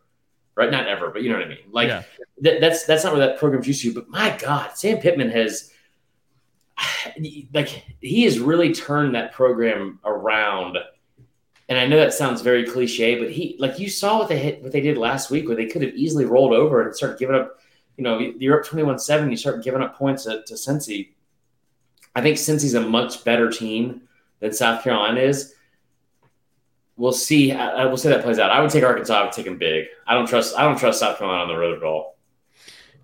[0.54, 0.70] right?
[0.70, 1.58] Not ever, but you know what I mean.
[1.72, 2.02] Like Yeah.
[2.44, 3.92] th- that's that's not where that program's used to.
[3.92, 5.72] But my God, Sam Pittman has
[7.52, 10.78] like he has really turned that program around.
[11.72, 14.62] And I know that sounds very cliche, but he like you saw what they hit,
[14.62, 17.34] what they did last week, where they could have easily rolled over and started giving
[17.34, 17.60] up.
[17.96, 21.12] You know, you're up twenty one seven, you start giving up points to, to Cincy.
[22.14, 24.02] I think Cincy's a much better team
[24.40, 25.54] than South Carolina is.
[26.98, 27.52] We'll see.
[27.52, 28.50] I, I will say that plays out.
[28.50, 29.18] I would take Arkansas.
[29.18, 29.86] I would take them big.
[30.06, 30.54] I don't trust.
[30.58, 32.11] I don't trust South Carolina on the road at all.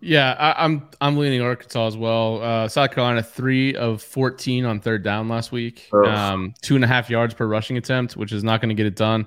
[0.01, 2.42] Yeah, I, I'm I'm leaning Arkansas as well.
[2.42, 5.88] Uh, South Carolina three of fourteen on third down last week.
[5.92, 8.86] Um, two and a half yards per rushing attempt, which is not going to get
[8.86, 9.26] it done.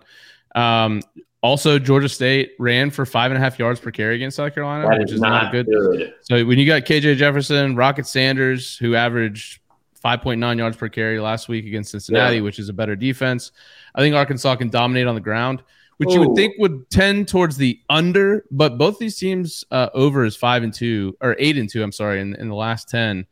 [0.55, 1.01] Um,
[1.43, 4.88] also, Georgia State ran for five and a half yards per carry against South Carolina,
[4.88, 5.65] That which is is not not good.
[5.65, 6.13] good.
[6.22, 9.59] So when you got KJ Jefferson, Rocket Sanders, who averaged
[10.05, 12.41] 5.9 yards per carry last week against Cincinnati, Yeah.
[12.43, 13.51] which is a better defense,
[13.95, 15.63] I think Arkansas can dominate on the ground,
[16.01, 18.45] which you would think would tend towards the under.
[18.51, 21.83] But both these teams uh, over is five and two or eight and two.
[21.83, 23.25] I'm sorry, in, in the last ten.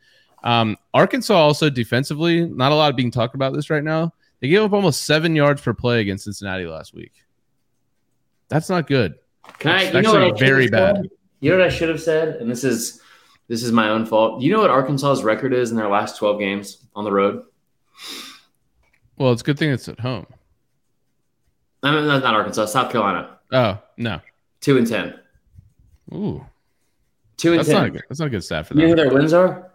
[0.44, 4.14] Um, Arkansas also defensively, not a lot being talked about this right now.
[4.40, 7.12] They gave up almost seven yards per play against Cincinnati last week.
[8.48, 9.16] That's not good.
[9.58, 9.84] Can I?
[9.84, 10.22] It's You know what?
[10.22, 10.96] I actually very bad.
[10.98, 11.06] said?
[11.40, 13.02] You know what I should have said, and this is
[13.48, 14.42] this is my own fault.
[14.42, 17.44] You know what Arkansas's record is in their last twelve games on the road?
[19.18, 20.26] Well, it's a good thing it's at home.
[21.84, 24.20] Mean, not not Arkansas, South Carolina, Oh no.
[24.62, 25.20] two and ten.
[26.14, 26.46] Ooh,
[27.38, 27.78] Two and that's ten.
[27.78, 28.04] not a good.
[28.10, 28.82] That's not a good stat for that.
[28.82, 29.72] You know who their wins are?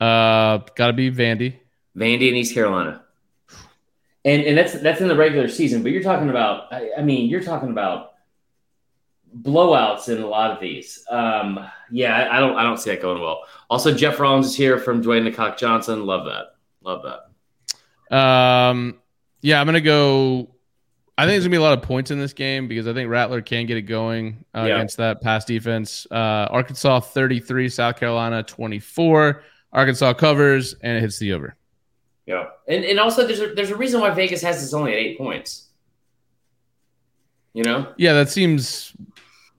[0.00, 1.56] Uh, got to be Vandy.
[1.96, 3.02] Vandy and East Carolina.
[4.24, 7.28] And and that's that's in the regular season, but you're talking about I, I mean,
[7.28, 8.12] you're talking about
[9.36, 11.04] blowouts in a lot of these.
[11.10, 11.58] Um,
[11.90, 13.40] yeah, I, I don't I don't see that going well.
[13.68, 16.06] Also, Jeff Rollins is here from Dwayne Cock Johnson.
[16.06, 16.54] Love that.
[16.82, 17.02] Love
[18.10, 18.16] that.
[18.16, 18.98] Um,
[19.42, 20.48] yeah, I'm gonna go.
[21.18, 23.10] I think there's gonna be a lot of points in this game because I think
[23.10, 24.76] Rattler can get it going uh, Yeah.
[24.76, 26.06] against that pass defense.
[26.10, 29.42] Uh, Arkansas 33, South Carolina 24.
[29.74, 31.54] Arkansas covers and it hits the over.
[32.26, 32.46] Yeah.
[32.66, 35.18] And and also there's a there's a reason why Vegas has this only at eight
[35.18, 35.68] points.
[37.52, 37.92] You know?
[37.98, 38.92] Yeah, that seems.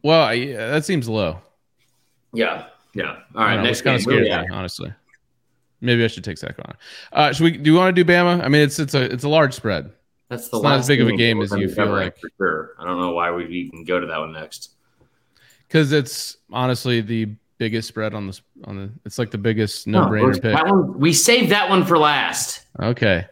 [0.01, 1.39] Well, I- yeah, that seems low.
[2.33, 2.65] Yeah.
[2.95, 3.17] Yeah.
[3.35, 3.53] All right.
[3.53, 4.93] I know, Next it's kind of Where we scares me, honestly.
[5.83, 6.75] Maybe I should take Sack on.
[7.11, 7.51] Uh, should we?
[7.57, 8.41] Do you want to do Bama?
[8.43, 9.91] I mean, it's it's a it's a large spread.
[10.29, 12.17] That's the It's not as last big of a game as you feel like.
[12.17, 12.71] for sure.
[12.79, 14.71] I don't know why we even go to that one next.
[15.67, 18.89] because it's honestly the biggest spread on the on the.
[19.05, 20.55] It's like the biggest no brainer pick.
[20.55, 22.61] One, we saved that one for last.
[22.81, 23.25] Okay,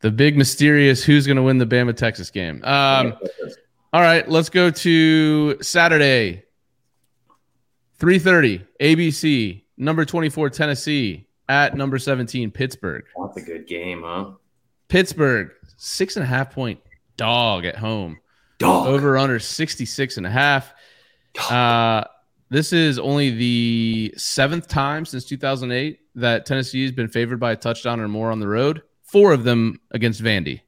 [0.00, 2.64] the big mysterious who's going to win the Bama Texas game.
[2.64, 3.12] Um,
[3.92, 6.44] all right, let's go to Saturday,
[7.98, 13.04] three thirty ABC, number twenty four Tennessee at number seventeen Pittsburgh.
[13.16, 14.30] That's a good game, huh?
[14.88, 16.80] Pittsburgh six and a half point
[17.16, 18.18] dog at home.
[18.58, 18.86] Dog.
[18.86, 20.72] Over under 66 and a half.
[21.50, 22.04] Uh,
[22.48, 27.56] this is only the seventh time since 2008 that Tennessee has been favored by a
[27.56, 28.82] touchdown or more on the road.
[29.02, 30.60] Four of them against Vandy.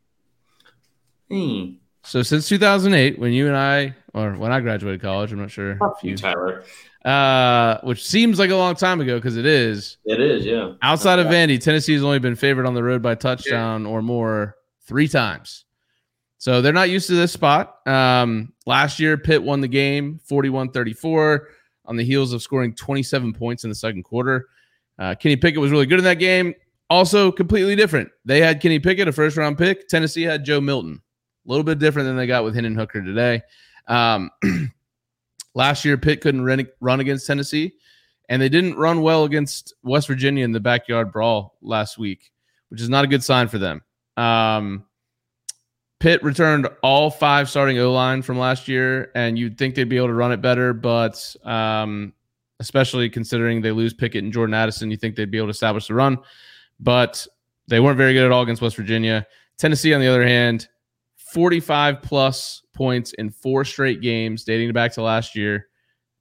[1.31, 1.75] Hmm.
[2.03, 5.77] So since 2008, when you and I, or when I graduated college, I'm not sure
[5.77, 6.65] Fuck you, Tyler.
[7.05, 9.99] Uh, which seems like a long time ago because it is.
[10.05, 10.73] It is, yeah.
[10.83, 14.57] Outside of Vandy, Tennessee has only been favored on the road by touchdown or more
[14.87, 15.65] three times.
[16.39, 17.87] So they're not used to this spot.
[17.87, 21.49] Um, last year, Pitt won the game 41 34
[21.87, 24.49] on the heels of scoring 27 points in the second quarter.
[24.99, 26.55] Uh, Kenny Pickett was really good in that game.
[26.91, 28.11] Also, completely different.
[28.25, 29.89] They had Kenny Pickett, a first round pick.
[29.89, 31.03] Tennessee had Joe Milton.
[31.47, 33.43] A little bit different than they got with Hendon Hooker today.
[33.89, 34.31] Um,
[35.55, 36.45] last year, Pitt couldn't
[36.81, 37.75] run, against Tennessee
[38.29, 42.31] and they didn't run well against West Virginia in the backyard brawl last week,
[42.69, 43.83] which is not a good sign for them.
[44.17, 44.85] Um,
[46.01, 49.97] Pitt returned all five starting O line from last year, and you'd think they'd be
[49.97, 52.13] able to run it better, but um,
[52.61, 55.87] especially considering they lose Pickett and Jordan Addison, you think they'd be able to establish
[55.89, 56.19] the run,
[56.81, 57.27] but
[57.69, 59.27] they weren't very good at all against West Virginia.
[59.59, 60.69] Tennessee, on the other hand,
[61.17, 65.69] 45 plus points in four straight games dating back to last year.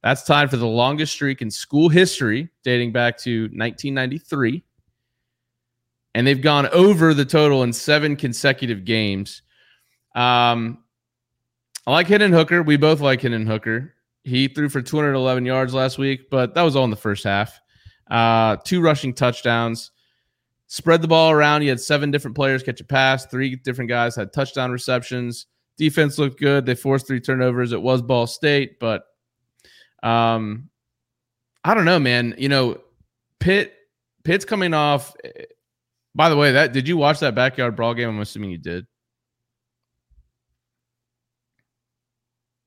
[0.02, 4.62] That's tied for the longest streak in school history, dating back to 1993.
[6.14, 9.42] And they've gone over the total in seven consecutive games.
[10.14, 10.84] Um,
[11.86, 12.62] I like Hendon Hooker.
[12.62, 13.94] We both like Hendon Hooker.
[14.24, 17.60] He threw for 211 yards last week, but that was all in the first half.
[18.10, 19.90] Uh, two rushing touchdowns.
[20.66, 21.62] Spread the ball around.
[21.62, 23.26] He had seven different players catch a pass.
[23.26, 25.46] Three different guys had touchdown receptions.
[25.76, 26.66] Defense looked good.
[26.66, 27.72] They forced three turnovers.
[27.72, 29.04] It was Ball State, but
[30.02, 30.68] um,
[31.64, 32.34] I don't know, man.
[32.38, 32.78] You know,
[33.40, 33.74] Pitt
[34.22, 35.14] Pitt's coming off.
[36.14, 38.08] By the way, that did you watch that backyard brawl game?
[38.08, 38.86] I'm assuming you did.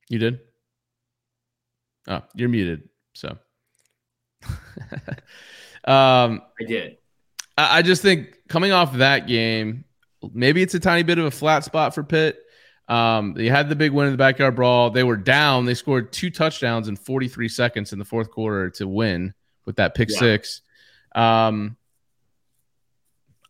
[0.10, 0.39] You did.
[2.08, 2.89] Oh, you're muted.
[3.14, 3.38] So,
[5.86, 6.97] um, I did.
[7.58, 9.86] I I just think coming off that game,
[10.34, 12.39] maybe it's a tiny bit of a flat spot for Pitt.
[12.88, 14.89] Um, they had the big win in the backyard brawl.
[14.91, 15.65] They were down.
[15.65, 19.33] They scored two touchdowns in 43 seconds in the fourth quarter to win
[19.65, 20.19] with that pick Yeah.
[20.19, 20.61] six.
[21.13, 21.75] Um,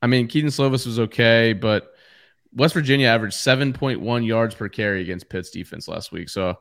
[0.01, 1.91] I mean, Kedon Slovis was okay, but
[2.53, 6.29] West Virginia averaged 7.1 yards per carry against Pitt's defense last week.
[6.29, 6.57] So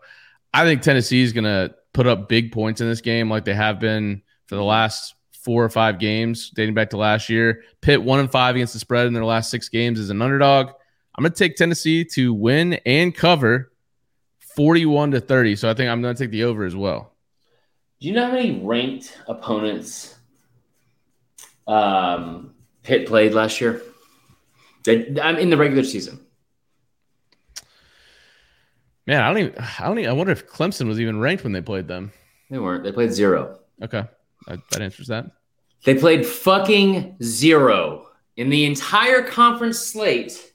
[0.52, 3.54] I think Tennessee is going to put up big points in this game like they
[3.54, 7.62] have been for the last four or five games dating back to last year.
[7.80, 10.70] Pitt one and five against the spread in their last six games as an underdog.
[11.16, 13.72] I'm going to take Tennessee to win and cover
[14.54, 15.56] 41 to 30.
[15.56, 17.14] So I think I'm going to take the over as well.
[18.00, 20.14] Do you know how many ranked opponents
[21.66, 23.82] um, Pitt played last year?
[24.84, 26.20] They, I'm in the regular season.
[29.06, 31.52] Man, I don't even, I don't even, I wonder if Clemson was even ranked when
[31.52, 32.12] they played them.
[32.50, 32.84] They weren't.
[32.84, 33.58] They played zero.
[33.82, 34.04] Okay.
[34.46, 35.26] That, that answers that.
[35.84, 40.52] They played fucking zero in the entire conference slate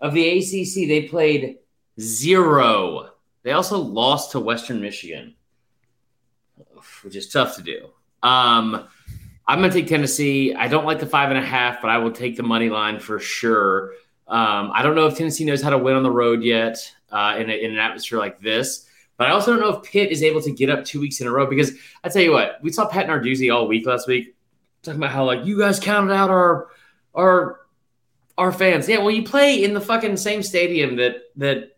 [0.00, 0.88] of the ACC.
[0.88, 1.58] They played
[2.00, 3.10] zero.
[3.42, 5.34] They also lost to Western Michigan,
[7.02, 7.88] which is tough to do.
[8.22, 8.88] Um,
[9.46, 10.54] I'm going to take Tennessee.
[10.54, 13.00] I don't like the five and a half, but I will take the money line
[13.00, 13.92] for sure.
[14.26, 16.76] Um, I don't know if Tennessee knows how to win on the road yet
[17.10, 18.86] uh, in, a, in an atmosphere like this.
[19.16, 21.26] But I also don't know if Pitt is able to get up two weeks in
[21.26, 21.72] a row because
[22.04, 24.36] I tell you what, we saw Pat Narduzzi all week last week
[24.82, 26.68] talking about how like you guys counted out our
[27.14, 27.60] our
[28.38, 28.88] our fans.
[28.88, 31.72] Yeah, well, you play in the fucking same stadium that that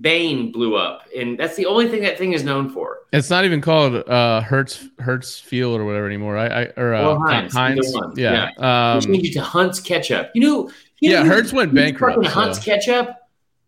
[0.00, 2.98] Bane blew up, and that's the only thing that thing is known for.
[3.12, 6.38] It's not even called uh, Hertz Hertz Field or whatever anymore.
[6.38, 7.94] I, I or uh, Well, Heinz, Heinz.
[8.16, 8.46] Yeah.
[8.50, 10.30] Which Um, changed it to Hunt's Ketchup.
[10.34, 10.70] You know,
[11.00, 13.16] you Yeah, know, Hertz went bankrupt, so- Hunt's Ketchup.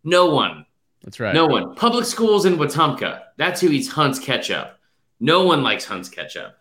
[0.05, 0.65] No one.
[1.03, 1.35] that's right.
[1.35, 1.75] No one.
[1.75, 3.23] Public schools in Wetumpka.
[3.37, 4.79] That's who eats Hunt's ketchup.
[5.21, 6.55] No one likes Hunt's ketchup.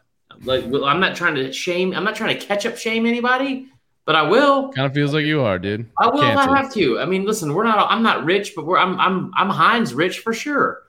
[0.44, 1.94] Like, well, I'm not trying to shame.
[1.94, 3.68] I'm not trying to ketchup shame anybody,
[4.06, 4.72] but I will.
[4.72, 5.90] Kind of feels like you are, dude.
[6.00, 6.38] I will if.
[6.38, 7.00] I have to.
[7.00, 7.88] I mean, listen, we're not.
[7.90, 8.78] I'm not rich, but we're.
[8.78, 9.00] I'm.
[9.00, 9.32] I'm.
[9.36, 10.84] I'm Heinz rich for sure.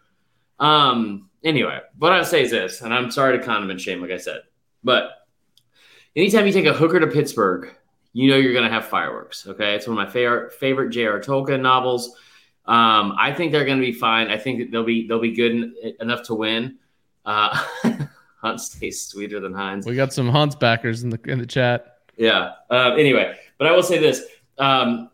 [0.58, 1.30] Um.
[1.42, 4.16] Anyway, what I would say is this, and I'm sorry to condiment shame, like I
[4.16, 4.40] said,
[4.82, 5.10] but
[6.16, 7.72] anytime you take a hooker to Pittsburgh,
[8.12, 9.46] you know you're going to have fireworks.
[9.46, 11.20] Okay, it's one of my favorite favorite J.R.
[11.20, 12.16] Tolkien novels.
[12.66, 14.28] Um, I think they're going to be fine.
[14.28, 16.78] I think that they'll be they'll be good en- enough to win.
[17.24, 17.62] Uh,
[18.42, 19.86] Hunt stays sweeter than Heinz.
[19.86, 21.95] We got some Hunts backers in the in the chat.
[22.16, 22.52] Yeah.
[22.70, 24.22] Uh, anyway, but I will say this:
[24.58, 25.10] um,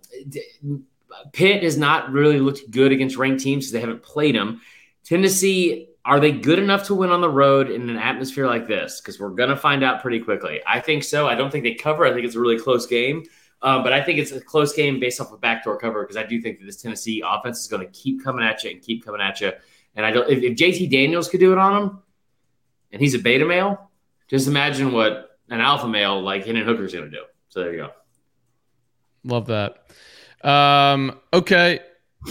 [1.32, 4.60] Pitt has not really looked good against ranked teams because they haven't played them.
[5.04, 9.00] Tennessee, are they good enough to win on the road in an atmosphere like this?
[9.00, 10.60] Because we're going to find out pretty quickly.
[10.66, 11.28] I think so.
[11.28, 12.04] I don't think they cover.
[12.04, 13.24] I think it's a really close game.
[13.62, 16.24] Um, but I think it's a close game based off of backdoor cover because I
[16.24, 19.04] do think that this Tennessee offense is going to keep coming at you and keep
[19.04, 19.52] coming at you.
[19.94, 20.28] And I don't.
[20.28, 22.02] If, if JT Daniels could do it on him,
[22.90, 23.90] and he's a beta male,
[24.26, 27.22] just imagine what an alpha male like Hendon Hooker's going to do.
[27.48, 27.90] So there you go.
[29.24, 29.86] Love that.
[30.48, 31.80] Um, okay,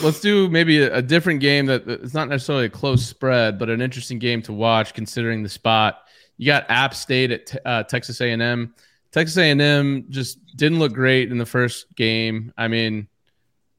[0.04, 3.58] let's do maybe a, a different game that that it's not necessarily a close spread,
[3.58, 6.02] but an interesting game to watch considering the spot.
[6.38, 8.74] You got App State at Te- uh, Texas A&M.
[9.12, 12.52] Texas A&M just didn't look great in the first game.
[12.58, 13.08] I mean,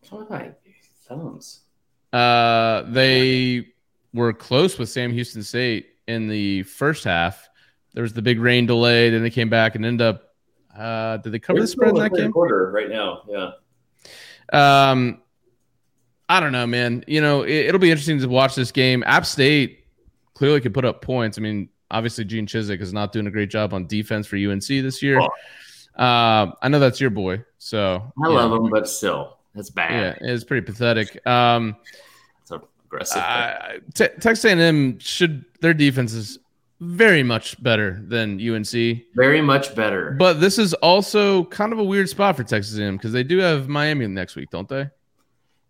[0.09, 0.55] What's wrong
[1.09, 1.61] thumbs?
[2.13, 3.67] uh, they
[4.15, 7.49] were close with Sam Houston State in the first half.
[7.95, 10.35] There was the big rain delay, then they came back and ended up.
[10.77, 12.33] Uh, did they cover They're the spread in that game?
[12.33, 13.51] Quarter right now, yeah.
[14.53, 15.21] Um,
[16.29, 17.05] I don't know, man.
[17.07, 19.03] You know, it, will be interesting to watch this game.
[19.07, 19.85] App State
[20.35, 21.37] clearly could put up points.
[21.37, 24.67] I mean, obviously Gene Chizik is not doing a great job on defense for UNC
[24.67, 25.21] this year.
[25.21, 29.69] Uh, I know that's your boy, so I you love know, him, but still, that's
[29.69, 30.19] bad.
[30.23, 31.25] Yeah, it's pretty pathetic.
[31.27, 31.77] Um,
[32.41, 33.23] It's aggressive.
[33.23, 36.39] I- Te- Texas A&M should their defense is
[36.83, 38.73] very much better than UNC.
[39.15, 40.17] Very much better.
[40.19, 43.39] But this is also kind of a weird spot for Texas A&M because they do
[43.39, 44.91] have Miami next week, don't they?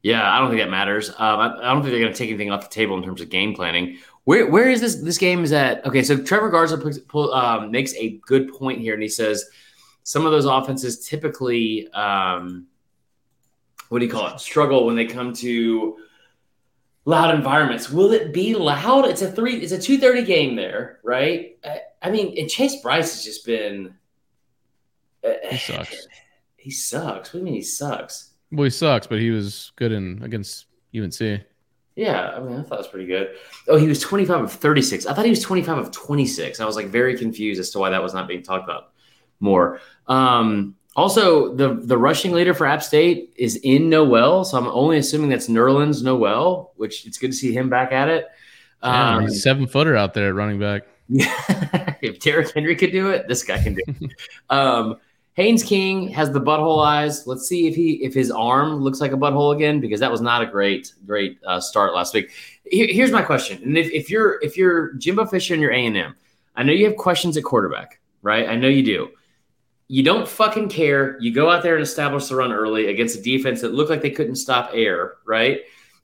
[0.02, 1.10] Yeah, I don't think that matters.
[1.10, 3.20] Um, I, I don't think they're going to take anything off the table in terms
[3.20, 3.98] of game planning.
[4.24, 5.84] Where where is this this game is at?
[5.84, 9.44] Okay, so Trevor Garza puts- pull, um, makes a good point here, and he says
[10.04, 12.66] some of those offenses typically, um,
[13.90, 15.96] what do you call it, struggle when they come to
[17.04, 17.90] loud environments.
[17.90, 19.06] Will it be loud?
[19.06, 19.56] It's a three.
[19.56, 21.58] It's a two thirty game there, right?
[21.64, 23.94] I, I mean, and Chase Brice has just been.
[25.48, 26.06] He sucks.
[26.56, 27.28] He sucks.
[27.28, 28.30] What do you mean he sucks?
[28.50, 31.42] Well, he sucks, but he was good in against UNC.
[31.94, 33.36] Yeah, I mean, I thought it was pretty good.
[33.68, 35.06] Oh, he was 25 of 36.
[35.06, 36.58] I thought he was 25 of 26.
[36.58, 38.92] I was like very confused as to why that was not being talked about
[39.40, 39.80] more.
[40.06, 44.98] Um, also, the the rushing leader for App State is in Noel, so I'm only
[44.98, 48.26] assuming that's Nerlens Noel, which it's good to see him back at it.
[48.82, 50.82] Yeah, Um, he's seven footer out there at running back.
[52.02, 54.10] if Derrick Henry could do it, this guy can do it.
[54.50, 54.96] um,
[55.34, 57.26] Haynes King has the butthole eyes.
[57.26, 60.20] Let's see if he if his arm looks like a butthole again because that was
[60.20, 62.30] not a great great uh, start last week.
[62.70, 65.86] Here- here's my question, and if, if you're if you're Jimbo Fisher and you're A
[65.86, 66.14] and M,
[66.54, 68.46] I know you have questions at quarterback, right?
[68.48, 69.08] I know you do.
[69.88, 71.18] You don't fucking care.
[71.20, 74.00] You go out there and establish the run early against a defense that looked like
[74.02, 75.60] they couldn't stop air, right?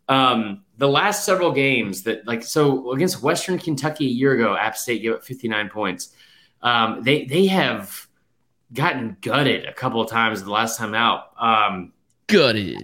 [0.08, 4.76] Um, the last several games that like so against Western Kentucky a year ago, App
[4.76, 6.14] State gave up 59 points.
[6.62, 8.06] Um, they they have
[8.72, 11.30] gotten gutted a couple of times the last time out.
[11.38, 11.92] Um,
[12.26, 12.82] Gutted.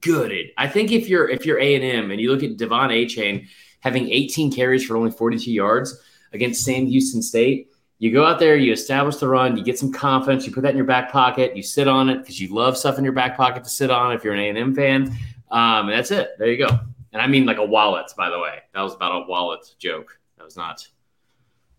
[0.00, 0.48] gutted.
[0.58, 3.46] I think if you're if you're A and M and you look at Devon Achane
[3.80, 5.98] having 18 carries for only 42 yards
[6.32, 7.69] against Sam Houston State,
[8.00, 10.70] you go out there, you establish the run, you get some confidence, you put that
[10.70, 13.36] in your back pocket, you sit on it because you love stuff in your back
[13.36, 15.16] pocket to sit on if you're an A and M fan,
[15.50, 16.30] um, and that's it.
[16.38, 16.80] There you go.
[17.12, 18.60] And I mean like a wallet, by the way.
[18.72, 20.18] That was about a wallet joke.
[20.38, 20.88] That was not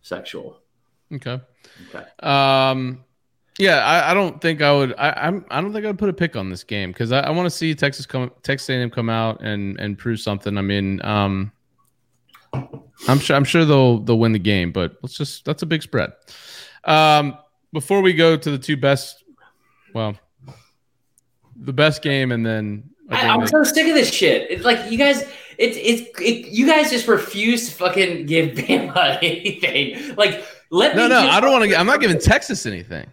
[0.02, 0.60] sexual.
[1.12, 1.42] Okay.
[1.90, 2.06] Okay.
[2.20, 3.04] Um,
[3.58, 4.94] yeah, I, I don't think I would.
[4.98, 5.46] I, I'm.
[5.50, 7.50] I don't think I'd put a pick on this game because I, I want to
[7.50, 10.58] see Texas come, Texas A&M come out and and prove something.
[10.58, 11.52] I mean, um,
[13.08, 13.36] I'm sure.
[13.36, 15.46] I'm sure they'll they'll win the game, but let's just.
[15.46, 16.12] That's a big spread.
[16.84, 17.38] Um,
[17.74, 19.24] before we go to the two best,
[19.94, 20.16] well,
[21.56, 24.50] the best game and then I, I'm so sick of this shit.
[24.50, 25.22] It's like you guys,
[25.58, 30.16] it's it's it, you guys just refuse to fucking give Bama anything.
[30.16, 31.10] Like let no, me.
[31.10, 31.76] no, I don't want to.
[31.76, 33.08] I'm not giving Texas anything.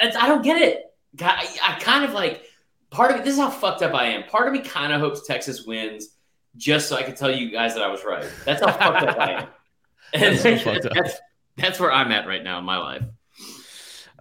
[0.00, 0.84] It's, I don't get it.
[1.20, 2.42] I, I kind of like
[2.90, 3.24] part of it.
[3.24, 4.24] This is how fucked up I am.
[4.24, 6.10] Part of me kind of hopes Texas wins
[6.56, 8.24] just so I can tell you guys that I was right.
[8.44, 9.48] That's how fucked up I am.
[10.12, 10.92] That's so fucked up.
[10.94, 11.14] that's,
[11.56, 13.02] that's where I'm at right now in my life.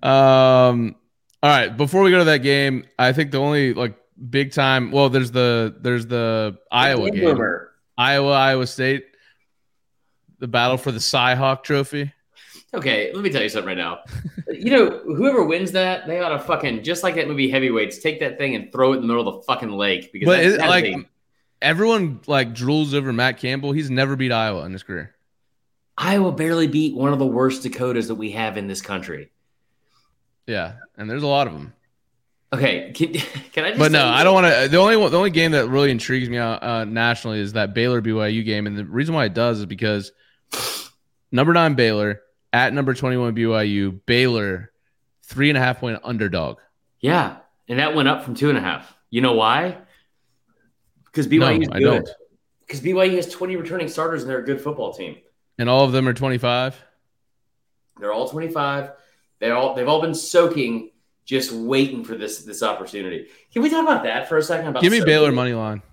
[0.01, 0.95] Um.
[1.41, 1.75] All right.
[1.75, 3.95] Before we go to that game, I think the only like
[4.29, 4.91] big time.
[4.91, 7.29] Well, there's the there's the Iowa Game game.
[7.35, 7.71] Boomer.
[7.97, 9.05] Iowa Iowa State.
[10.39, 12.11] The battle for the Cy-Hawk Trophy.
[12.73, 13.99] Okay, let me tell you something right now.
[14.49, 18.19] you know, whoever wins that, they ought to fucking just like that movie Heavyweights, take
[18.19, 20.45] that thing and throw it in the middle of the fucking lake because But that,
[20.45, 21.05] it, that like thing-
[21.63, 23.71] everyone like drools over Matt Campbell.
[23.71, 25.15] He's never beat Iowa in his career.
[25.97, 29.31] Iowa barely beat one of the worst Dakotas that we have in this country.
[30.45, 31.73] Yeah, and there's a lot of them.
[32.51, 33.13] Okay, can,
[33.53, 34.67] can I just But no, I don't want to.
[34.69, 37.73] The only one- the only game that really intrigues me uh, uh, nationally is that
[37.73, 40.11] Baylor BYU game, and the reason why it does is because
[41.31, 43.99] number nine Baylor at number twenty one BYU.
[44.05, 44.71] Baylor
[45.23, 46.57] three and a half point underdog.
[46.99, 47.37] Yeah,
[47.67, 48.95] and that went up from two and a half.
[49.09, 49.77] You know why?
[51.13, 51.83] Because No, BYU is I good.
[51.85, 52.09] don't.
[52.61, 55.17] Because BYU has 20 returning starters and they're a good football team.
[55.59, 56.75] And all of them are twenty five.
[57.99, 58.91] They're all 25.
[59.39, 60.89] They're all they've all been soaking,
[61.25, 63.27] just waiting for this this opportunity.
[63.53, 64.69] Can we talk about that for a second?
[64.69, 65.11] About Give me soaking?
[65.13, 65.83] Baylor money line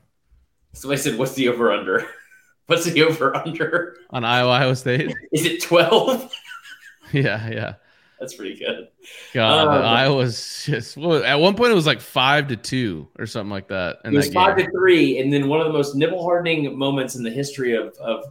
[0.73, 2.07] Somebody said, "What's the over under?
[2.67, 3.97] What's the over under?
[4.11, 5.15] on Iowa Iowa State.
[5.33, 6.33] Is it 12?"
[7.13, 7.75] yeah, yeah.
[8.21, 8.89] That's pretty good.
[9.33, 13.25] God, Um, Iowa's just well, at one point it was like five to two or
[13.25, 14.01] something like that.
[14.05, 16.79] In It was that five to three, and then one of the most nipple hardening
[16.79, 18.25] moments in the history of, of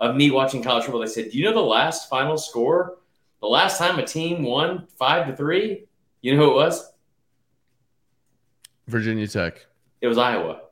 [0.00, 1.00] of me watching college football.
[1.00, 2.98] They said, "Do you know the last final score?
[3.40, 5.84] The last time a team won five to three?
[6.22, 6.92] You know who it was?
[8.88, 9.64] Virginia Tech.
[10.00, 10.62] It was Iowa."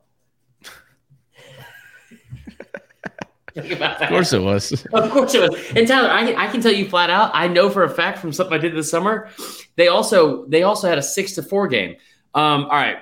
[3.55, 4.03] Think about that.
[4.03, 4.85] Of course it was.
[4.93, 5.71] Of course it was.
[5.75, 8.33] And Tyler, I, I can tell you flat out, I know for a fact from
[8.33, 9.29] something I did this summer,
[9.77, 11.95] they also they also had a six to four game.
[12.33, 12.97] Um, all right.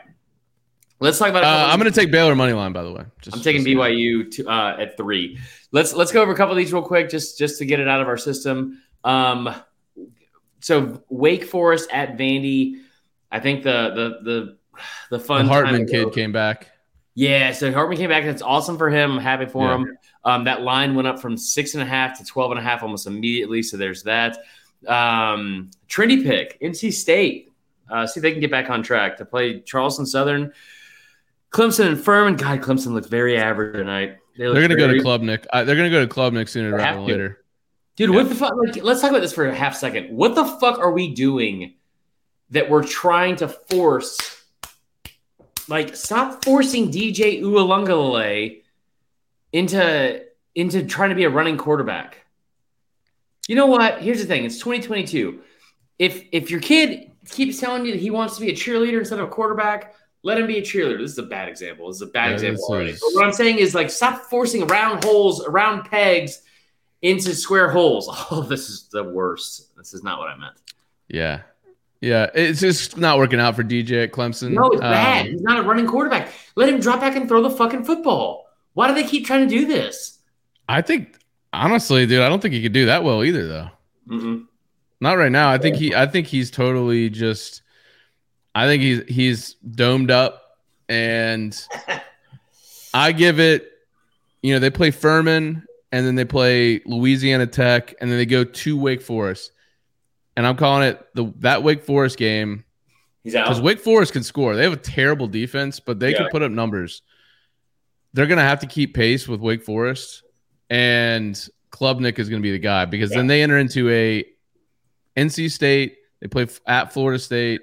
[1.00, 3.04] Let's talk about a Uh, I'm going to take Baylor money line, by the way.
[3.22, 5.38] Just, I'm taking BYU to, uh, at three.
[5.72, 7.88] Let's let's go over a couple of these real quick, just just to get it
[7.88, 8.82] out of our system.
[9.04, 9.54] Um,
[10.62, 12.76] so Wake Forest at Vandy.
[13.32, 13.90] I think the
[14.24, 14.58] the the
[15.10, 16.70] the The fun Hartman to go- kid came back.
[17.16, 18.24] Yeah, so Hartman came back.
[18.24, 19.12] That's awesome for him.
[19.14, 19.76] I'm happy for Yeah.
[19.76, 19.98] him.
[20.26, 22.82] Um, that line went up from six and a half to 12 and a half
[22.84, 23.62] almost immediately.
[23.62, 24.38] So there's that.
[24.88, 27.52] Um, Trinity pick, NC State.
[27.90, 30.54] Uh, see if they can get back on track to play Charleston Southern.
[31.52, 32.36] Clemson and Furman.
[32.36, 34.18] God, Clemson looked very average tonight.
[34.38, 35.46] They They're going to go to Klubnik.
[35.54, 37.44] Uh, they're going to go to Klubnik sooner They rather than later.
[37.96, 38.16] Dude, Yeah.
[38.16, 38.54] what the fuck?
[38.56, 40.10] Like, let's talk about this for a half second.
[40.16, 41.76] What the fuck are we doing
[42.50, 44.18] that we're trying to force?
[45.68, 48.63] Like, stop forcing DJ Uiagalelei
[49.54, 50.22] into
[50.56, 52.18] into trying to be a running quarterback.
[53.48, 54.02] You know what?
[54.02, 55.40] Here's the thing: it's 2022.
[56.00, 59.20] If if your kid keeps telling you that he wants to be a cheerleader instead
[59.20, 61.00] of a quarterback, let him be a cheerleader.
[61.00, 61.88] This is a bad example.
[61.88, 62.92] This is a bad Yeah, example already.
[62.94, 66.42] But what I'm saying is like stop forcing round holes, around pegs
[67.02, 68.10] into square holes.
[68.32, 69.76] Oh, this is the worst.
[69.78, 70.56] This is not what I meant.
[71.08, 71.42] Yeah.
[72.02, 72.30] Yeah.
[72.34, 74.52] It's just not working out for DJ at Clemson.
[74.52, 75.26] No, it's bad.
[75.26, 76.34] Um, He's not a running quarterback.
[76.56, 78.48] Let him drop back and throw the fucking football.
[78.74, 80.20] Why do they keep trying to do this?
[80.68, 81.18] I think,
[81.52, 83.70] honestly, dude, I don't think he could do that well either, though.
[84.10, 84.46] Mm-mm.
[85.00, 85.50] Not right now.
[85.50, 85.94] I think he.
[85.94, 87.62] I think he's totally just.
[88.56, 90.42] I think he's he's domed up,
[90.88, 91.56] and
[92.94, 93.70] I give it.
[94.42, 98.44] You know, they play Furman, and then they play Louisiana Tech, and then they go
[98.44, 99.52] to Wake Forest,
[100.38, 102.64] and I'm calling it the that Wake Forest game
[103.24, 103.62] He's out because.
[103.62, 104.56] Wake Forest can score.
[104.56, 106.18] They have a terrible defense, but they Yeah.
[106.20, 107.02] can put up numbers.
[108.14, 110.24] They're going to have to keep pace with Wake Forest,
[110.70, 111.36] and
[111.72, 114.24] Klubnik is going to be the guy because then they enter into a
[115.18, 115.98] NC State.
[116.22, 117.62] They play at Florida State.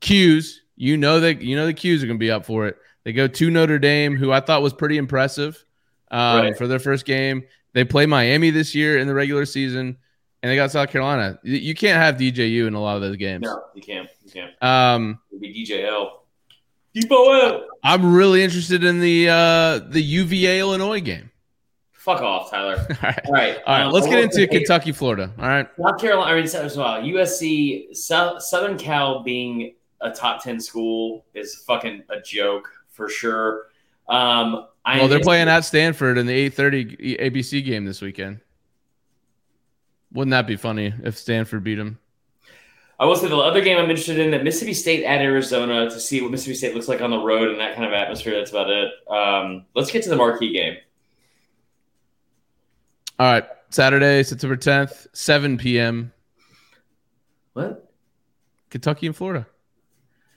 [0.00, 2.76] Q's, you know that you know the Q's are going to be up for it.
[3.04, 5.62] They go to Notre Dame, who I thought was pretty impressive
[6.10, 6.56] um, Right.
[6.56, 7.44] for their first game.
[7.74, 9.96] They play Miami this year in the regular season,
[10.42, 11.38] and they got South Carolina.
[11.42, 13.42] You- You can't have DJU in a lot of those games.
[13.42, 14.08] No, you can't.
[14.24, 14.62] You can't.
[14.62, 16.10] Um, It'll be DJL.
[16.96, 17.62] Out.
[17.82, 21.30] I'm really interested in the uh, the UVA Illinois game.
[21.92, 22.76] Fuck off, Tyler.
[22.90, 23.20] All right.
[23.26, 23.56] All right.
[23.66, 23.82] All right.
[23.86, 25.32] um, Let's get into Kentucky, Florida.
[25.38, 25.66] All right.
[25.80, 31.24] South Carolina, I mean, as well, USC, Sou- Southern Cal being a top 10 school
[31.34, 33.68] is fucking a joke for sure.
[34.08, 38.40] Um, I Well, they're playing at Stanford in the 8:30 ABC game this weekend.
[40.12, 41.98] Wouldn't that be funny if Stanford beat them?
[43.04, 46.00] I will say the other game I'm interested in that Mississippi State at Arizona to
[46.00, 48.34] see what Mississippi State looks like on the road and that kind of atmosphere.
[48.38, 48.92] That's about it.
[49.10, 50.78] Um, let's get to the marquee game.
[53.18, 53.44] All right.
[53.68, 56.14] Saturday, September 10th, 7 p.m.
[57.52, 57.92] What?
[58.70, 59.46] Kentucky and Florida.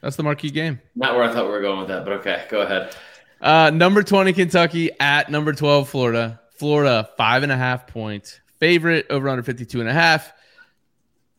[0.01, 0.81] That's the marquee game.
[0.93, 2.93] Not where I thought we were going with that, but okay, go ahead.
[3.39, 6.41] Uh, number 20 Kentucky at number 12 Florida.
[6.57, 10.33] Florida five and a half point favorite over under 52 and a half.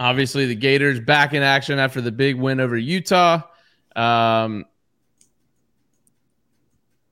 [0.00, 3.42] Obviously, the Gators back in action after the big win over Utah.
[3.96, 4.64] Um,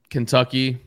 [0.09, 0.79] Kentucky,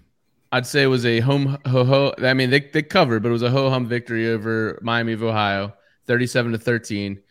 [0.52, 2.14] I'd say was a home ho ho.
[2.20, 5.24] I mean, they, they covered, but it was a ho hum victory over Miami of
[5.24, 5.74] Ohio,
[6.08, 7.22] 37 to 13.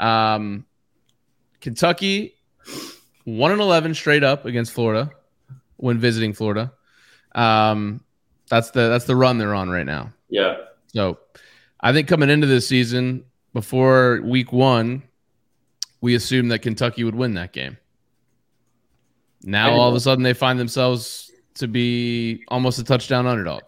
[0.00, 0.64] Um,
[1.60, 2.34] Kentucky,
[3.24, 5.10] 1 and 11 straight up against Florida
[5.76, 6.72] when visiting Florida.
[7.34, 8.02] Um,
[8.48, 10.12] that's the that's the run they're on right now.
[10.28, 10.56] Yeah.
[10.88, 11.18] So
[11.80, 13.24] I think coming into this season,
[13.54, 15.04] before week one,
[16.02, 17.78] we assumed that Kentucky would win that game.
[19.42, 23.62] Now all of a sudden they find themselves to be almost a touchdown underdog.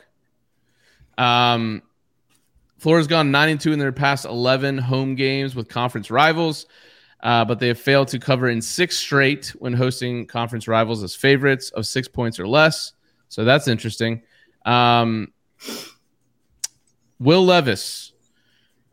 [1.17, 1.83] Um,
[2.79, 6.67] Florida's gone nine and two in their past eleven home games with conference rivals,
[7.23, 11.15] uh, but they have failed to cover in six straight when hosting conference rivals as
[11.15, 12.93] favorites of six points or less.
[13.29, 14.23] So that's interesting.
[14.65, 15.33] Um,
[17.19, 18.13] Will Levis.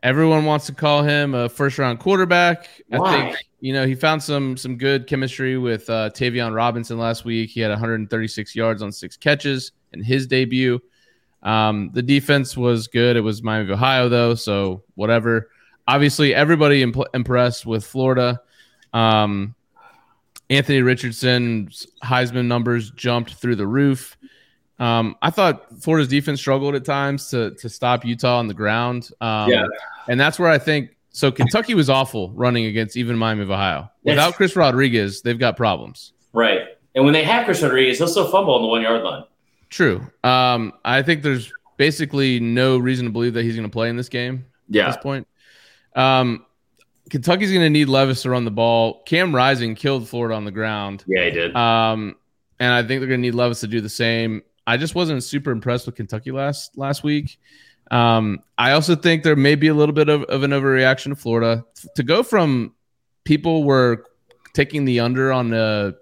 [0.04, 2.70] Everyone wants to call him a first round quarterback.
[2.92, 3.12] I Why?
[3.12, 7.50] think you know he found some some good chemistry with uh, Tayvion Robinson last week.
[7.50, 10.82] He had 136 yards on six catches in his debut.
[11.42, 13.16] Um, the defense was good.
[13.16, 15.50] It was Miami of Ohio though, so whatever.
[15.88, 18.42] Obviously, everybody impl- impressed with Florida.
[18.94, 19.56] Um,
[20.50, 24.18] Anthony Richardson's Heisman numbers jumped through the roof.
[24.84, 29.10] Um, I thought Florida's defense struggled at times to to stop Utah on the ground.
[29.22, 29.66] Um, Yeah.
[30.08, 31.32] and that's where I think so.
[31.32, 33.90] Kentucky was awful running against even Miami of Ohio.
[34.04, 34.14] Yes.
[34.14, 36.14] Without Chris Rodriguez, they've got problems.
[36.34, 36.62] Right.
[36.96, 39.24] And when they have Chris Rodriguez, they'll still fumble on the one yard line.
[39.70, 40.06] True.
[40.24, 43.96] Um, I think there's basically no reason to believe that he's going to play in
[43.98, 44.84] this game Yeah.
[44.88, 45.28] at this point.
[45.96, 46.46] Um,
[47.10, 49.02] Kentucky's going to need Levis to run the ball.
[49.06, 51.04] Cam Rising killed Florida on the ground.
[51.08, 51.56] Yeah, he did.
[51.56, 52.16] Um,
[52.60, 54.42] and I think they're going to need Levis to do the same.
[54.66, 57.40] I just wasn't super impressed with Kentucky last last week.
[57.92, 61.16] Um, I also think there may be a little bit of, of an overreaction to
[61.16, 62.74] Florida to go from
[63.24, 64.06] people were
[64.54, 65.98] taking the under on the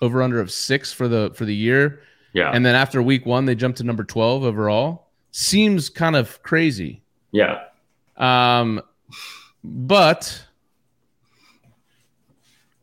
[0.00, 2.50] over under of six for the for the year, yeah.
[2.52, 5.08] and then after week one they jumped to number twelve overall.
[5.30, 7.02] Seems kind of crazy.
[7.30, 7.64] yeah.
[8.18, 8.82] Um,
[9.64, 10.44] but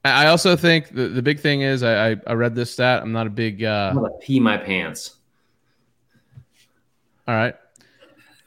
[0.05, 3.01] I also think the, the big thing is I, I I read this stat.
[3.01, 5.15] I'm not a big uh, I'm gonna pee my pants.
[7.27, 7.55] All right.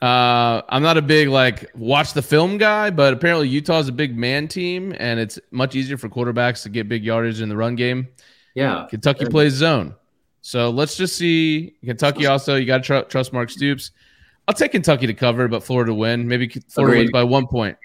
[0.01, 3.93] Uh, I'm not a big like watch the film guy, but apparently Utah is a
[3.93, 7.55] big man team, and it's much easier for quarterbacks to get big yardage in the
[7.55, 8.09] run game.
[8.55, 8.85] Yeah.
[8.89, 9.95] Kentucky plays zone,
[10.41, 11.75] so let's just see.
[11.85, 13.91] Kentucky also, you got to tr- trust Mark Stoops.
[14.45, 16.27] I'll take Kentucky to cover, but Florida win.
[16.27, 16.99] Maybe Florida Agreed.
[17.03, 17.77] wins by one point.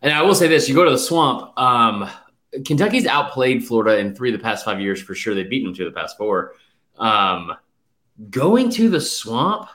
[0.00, 1.52] And I will say this: you go to the swamp.
[1.58, 2.08] Um,
[2.64, 5.34] Kentucky's outplayed Florida in three of the past five years for sure.
[5.34, 6.54] They've beaten them two of the past four.
[6.96, 7.52] Um,
[8.30, 9.68] going to the swamp,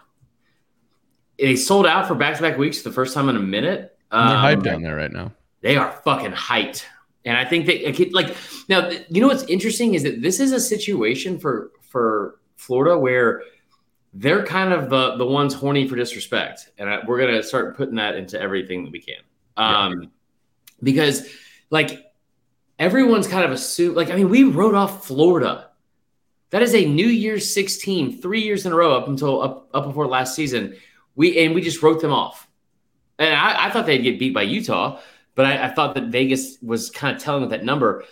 [1.37, 3.97] they sold out for back-to-back weeks the first time in a minute.
[4.11, 5.31] And they're Um, hyped down there right now.
[5.61, 6.85] They are fucking hyped.
[7.23, 8.35] And I think that like
[8.67, 13.43] now, you know what's interesting is that this is a situation for for Florida where
[14.13, 17.95] they're kind of the the ones horny for disrespect, and I, we're gonna start putting
[17.95, 19.21] that into everything that we can,
[19.55, 20.11] um,
[20.81, 21.29] because
[21.69, 22.10] like
[22.81, 23.95] everyone's kind of assumed.
[23.95, 25.69] Like I mean, we wrote off Florida.
[26.49, 29.69] That is a New Year's Six team, three years in a row up until up
[29.73, 30.75] up before last season.
[31.15, 32.47] We and we just wrote them off.
[33.19, 34.99] And I, I thought they'd get beat by Utah,
[35.35, 38.03] but I, I thought that Vegas was kind of telling with that number.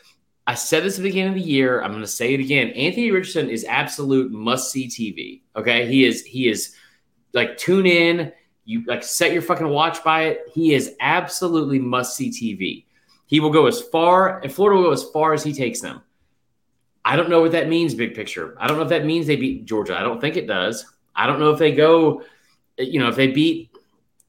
[0.45, 1.81] I said this at the beginning of the year.
[1.81, 2.69] I'm going to say it again.
[2.69, 5.41] Anthony Richardson is absolute must see TV.
[5.55, 6.23] Okay, he is.
[6.23, 6.75] He is
[7.33, 8.31] like tune in.
[8.65, 10.41] You like set your fucking watch by it.
[10.53, 12.85] He is absolutely must see TV.
[13.29, 16.01] He will go as far, and Florida will go as far as he takes them.
[17.05, 18.55] I don't know what that means, big picture.
[18.59, 19.95] I don't know if that means they beat Georgia.
[19.95, 20.83] I don't think it does.
[21.15, 22.23] I don't know if they go,
[22.77, 23.69] you know, if they beat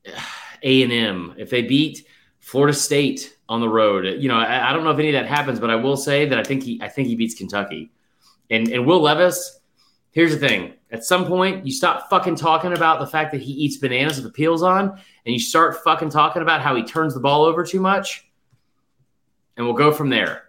[0.06, 0.20] uh,
[0.62, 2.06] A and M, if they beat
[2.40, 4.04] Florida State on the road.
[4.20, 6.26] You know, I, I don't know if any of that happens, but I will say
[6.26, 7.90] that I think he, I think he beats Kentucky,
[8.50, 9.60] and and Will Levis,
[10.12, 10.74] Here's the thing.
[10.90, 14.24] At some point, you stop fucking talking about the fact that he eats bananas with
[14.24, 17.64] the peels on, and you start fucking talking about how he turns the ball over
[17.64, 18.28] too much,
[19.60, 20.44] and we'll go from there.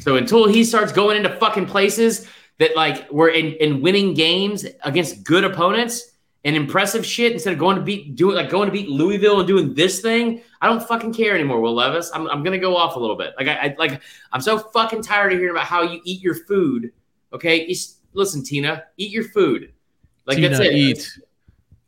[0.00, 2.26] So until he starts going into fucking places
[2.58, 7.58] that like we're in, in winning games against good opponents and impressive shit instead of
[7.60, 10.82] going to beat doing like going to beat Louisville and doing this thing, I don't
[10.82, 12.10] fucking care anymore, Will Levis.
[12.12, 13.32] I'm, I'm gonna go off a little bit.
[13.38, 14.02] Like I, I like
[14.32, 16.90] I'm so fucking tired of hearing about how you eat your food.
[17.32, 17.72] Okay,
[18.12, 19.72] listen, Tina, eat your food.
[20.26, 21.16] Like Tina, that's it.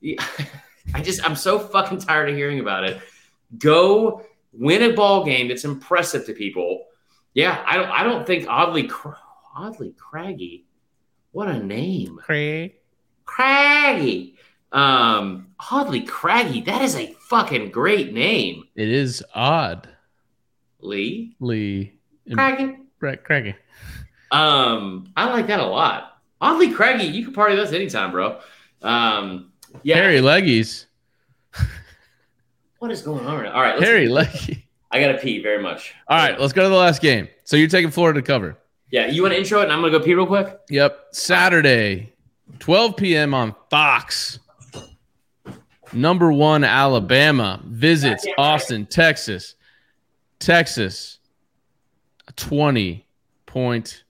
[0.03, 0.21] eat.
[0.95, 3.01] I just I'm so fucking tired of hearing about it.
[3.59, 6.87] Go win a ball game that's impressive to people.
[7.35, 8.91] Yeah, I don't I don't think oddly
[9.55, 10.67] oddly craggy.
[11.33, 12.19] What a name.
[12.23, 12.75] Craig.
[13.25, 14.37] Craggy.
[14.73, 16.61] Um oddly craggy.
[16.63, 18.65] That is a fucking great name.
[18.75, 19.89] It is odd.
[20.81, 21.37] Lee.
[21.41, 21.99] Lee.
[22.33, 22.77] Craggy.
[22.99, 23.57] Brett Craigie.
[24.31, 26.21] Um, I like that a lot.
[26.41, 28.41] Oddly craggy, you can party with us anytime, bro.
[28.83, 29.97] Um, yeah.
[29.97, 30.87] Harry Leggies.
[32.81, 33.43] What is going on?
[33.43, 33.53] right?
[33.53, 34.67] All right, let's, Harry Leggy.
[34.91, 35.95] I gotta pee very much.
[36.09, 37.29] All right, let's go to the last game.
[37.45, 38.57] So you're taking Florida to cover.
[38.91, 40.59] Yeah, you want to intro it, and I'm gonna go pee real quick.
[40.71, 41.09] Yep.
[41.13, 42.15] Saturday,
[42.59, 43.35] 12 p.m.
[43.35, 44.39] on Fox.
[45.93, 49.57] Number one, Alabama visits Austin, Texas.
[50.39, 51.19] Texas,
[52.29, 53.07] a 20
[53.45, 54.05] point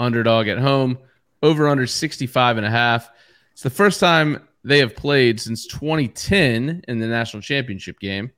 [0.00, 0.98] underdog at home,
[1.44, 3.08] over under 65 and a half.
[3.52, 8.30] It's the first time they have played since 2010 in the national championship game.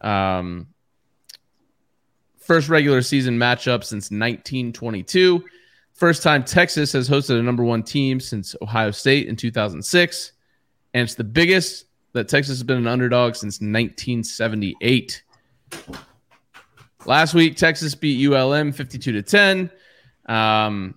[0.00, 0.68] Um,
[2.38, 5.44] first regular season matchup since 1922.
[5.94, 10.32] First time Texas has hosted a number one team since Ohio State in 2006.
[10.94, 15.22] And it's the biggest that Texas has been an underdog since 1978.
[17.06, 19.70] Last week, Texas beat ULM 52 to 10.
[20.26, 20.94] Um,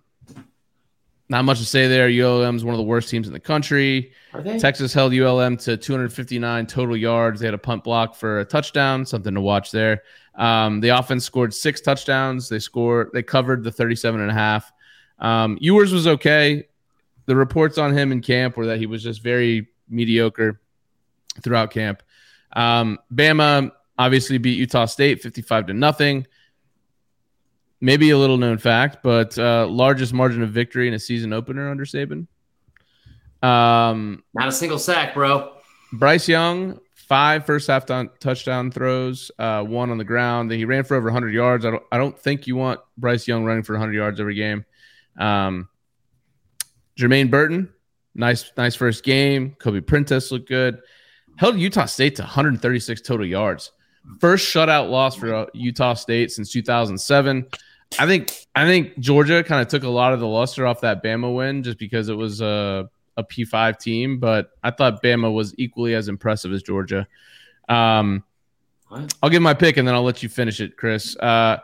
[1.29, 2.09] not much to say there.
[2.09, 4.11] ULM is one of the worst teams in the country.
[4.59, 7.39] Texas held ULM to 259 total yards.
[7.39, 10.03] They had a punt block for a touchdown, something to watch there.
[10.35, 12.49] Um, the offense scored six touchdowns.
[12.49, 14.71] They scored, they covered the 37 and a half.
[15.19, 16.67] Um, Ewers was okay.
[17.25, 20.59] The reports on him in camp were that he was just very mediocre
[21.41, 22.03] throughout camp.
[22.53, 26.27] Um, Bama obviously beat Utah State 55 to nothing.
[27.83, 31.69] Maybe a little known fact, but uh, largest margin of victory in a season opener
[31.69, 32.27] under Saban.
[33.45, 35.51] Um, Not a single sack, bro.
[35.91, 40.49] Bryce Young, five first half down, touchdown throws, uh, one on the ground.
[40.49, 41.65] He ran for over 100 yards.
[41.65, 44.63] I don't, I don't think you want Bryce Young running for 100 yards every game.
[45.19, 45.67] Um,
[46.97, 47.67] Jermaine Burton,
[48.15, 49.57] nice, nice first game.
[49.59, 50.79] Kobe Prentice looked good.
[51.35, 53.73] Held Utah State to 136 total yards.
[54.21, 57.45] First shutout loss for uh, Utah State since 2007.
[57.99, 61.03] I think I think Georgia kind of took a lot of the luster off that
[61.03, 65.53] Bama win just because it was a a P5 team, but I thought Bama was
[65.57, 67.07] equally as impressive as Georgia.
[67.69, 68.23] Um,
[69.21, 71.15] I'll give my pick and then I'll let you finish it, Chris.
[71.17, 71.57] Uh,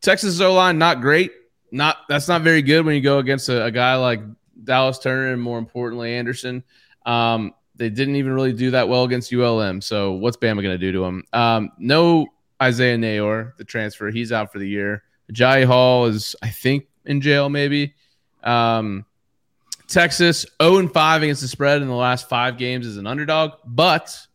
[0.00, 1.32] Texas O line not great.
[1.72, 4.20] Not that's not very good when you go against a, a guy like
[4.64, 6.64] Dallas Turner and more importantly Anderson.
[7.06, 9.80] Um, they didn't even really do that well against ULM.
[9.80, 11.24] So what's Bama going to do to him?
[11.32, 12.26] Um, no
[12.62, 15.02] Isaiah Neyor, the transfer, he's out for the year.
[15.32, 17.94] Jai Hall is, I think, in jail maybe.
[18.42, 19.04] Um,
[19.86, 23.52] Texas 0 and 5 against the spread in the last five games as an underdog,
[23.66, 24.26] but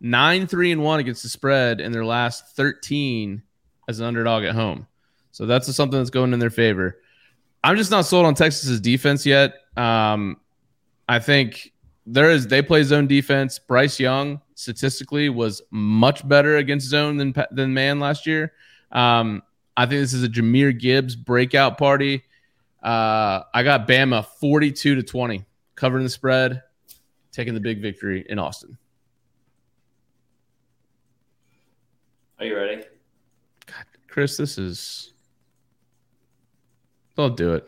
[0.00, 3.42] 9 3 and 1 against the spread in their last 13
[3.88, 4.86] as an underdog at home.
[5.32, 6.98] So that's something that's going in their favor.
[7.62, 9.54] I'm just not sold on Texas's defense yet.
[9.76, 10.40] Um,
[11.08, 11.72] I think
[12.06, 13.58] there is they play zone defense.
[13.58, 18.52] Bryce Young statistically was much better against zone than than man last year.
[18.92, 19.42] Um,
[19.76, 22.24] I think this is a Jahmyr Gibbs breakout party.
[22.82, 26.62] Uh, I got Bama 42 to 20, covering the spread,
[27.32, 28.78] taking the big victory in Austin.
[32.38, 32.84] Are you ready?
[34.08, 35.12] Chris, this is.
[37.16, 37.66] Don't do it.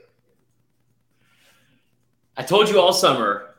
[2.36, 3.54] I told you all summer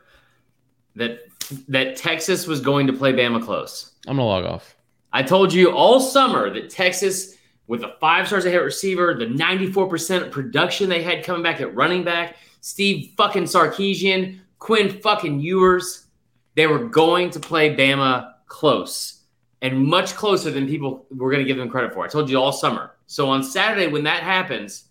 [0.96, 1.20] that
[1.68, 3.94] that Texas was going to play Bama close.
[4.08, 4.76] I'm gonna log off.
[5.12, 7.36] I told you all summer that Texas,
[7.70, 11.62] with the five stars they had at receiver, the 94% production they had coming back
[11.62, 16.08] at running back, Steve fucking Sarkisian, Quinn fucking Ewers,
[16.56, 19.22] they were going to play Bama close
[19.62, 22.04] and much closer than people were going to give them credit for.
[22.04, 22.96] I told you all summer.
[23.06, 24.86] So on Saturday, when that happens,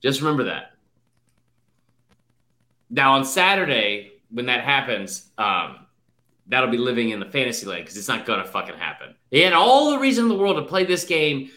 [0.00, 0.74] just remember that.
[2.88, 5.86] Now on Saturday, when that happens, um,
[6.46, 9.16] that'll be living in the fantasy land because it's not gonna fucking happen.
[9.32, 11.50] He had all the reason in the world to play this game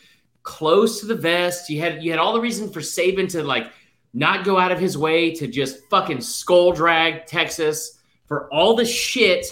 [0.44, 1.70] close to the vest.
[1.70, 3.72] You had you had all the reason for Saban to like
[4.14, 8.86] not go out of his way to just fucking skull drag Texas for all the
[8.86, 9.46] shit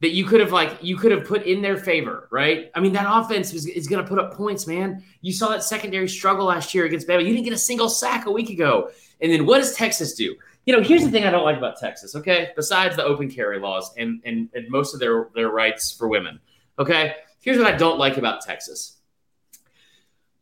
[0.00, 2.70] that you could have like you could have put in their favor, right?
[2.74, 5.02] I mean, that offense is, is going to put up points, man.
[5.22, 7.20] You saw that secondary struggle last year against Bama.
[7.24, 8.90] You didn't get a single sack a week ago.
[9.20, 10.36] And then what does Texas do?
[10.66, 12.14] You know, here's the thing I don't like about Texas.
[12.14, 16.08] Okay, besides the open carry laws and and, and most of their their rights for
[16.08, 16.38] women.
[16.78, 18.97] Okay, here's what I don't like about Texas.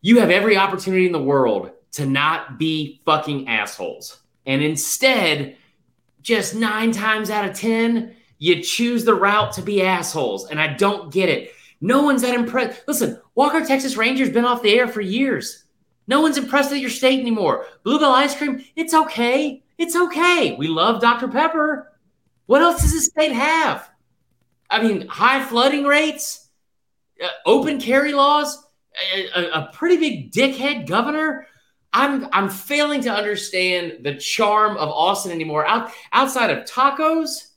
[0.00, 5.56] You have every opportunity in the world to not be fucking assholes, and instead,
[6.22, 10.74] just nine times out of ten you choose the route to be assholes, and I
[10.74, 11.52] don't get it.
[11.80, 12.82] No one's that impressed.
[12.86, 15.64] Listen, Walker Texas Rangers been off the air for years.
[16.06, 17.66] No one's impressed at your state anymore.
[17.82, 19.62] Bluebell ice cream, it's okay.
[19.78, 20.54] It's okay.
[20.56, 21.28] We love Dr.
[21.28, 21.92] Pepper.
[22.46, 23.90] What else does this state have?
[24.70, 26.48] I mean, high flooding rates,
[27.22, 28.65] uh, open carry laws,
[29.34, 31.46] a, a, pretty big dickhead governor.
[31.92, 35.66] I'm I'm failing to understand the charm of Austin anymore.
[35.66, 37.48] Out, outside of tacos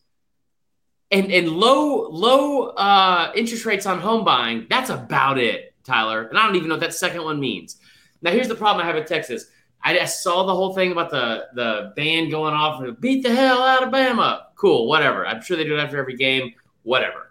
[1.12, 4.68] and and low low uh, interest rates on home buying.
[4.70, 6.28] That's about it, Tyler.
[6.28, 7.78] And I don't even know what that second one means.
[8.22, 9.46] Now, here's the problem I have with Texas.
[9.82, 13.34] I, I saw the whole thing about the the band going off and beat the
[13.34, 14.42] hell out of Bama.
[14.56, 15.26] Cool, whatever.
[15.26, 16.54] I'm sure they do it after every game.
[16.84, 17.29] Whatever.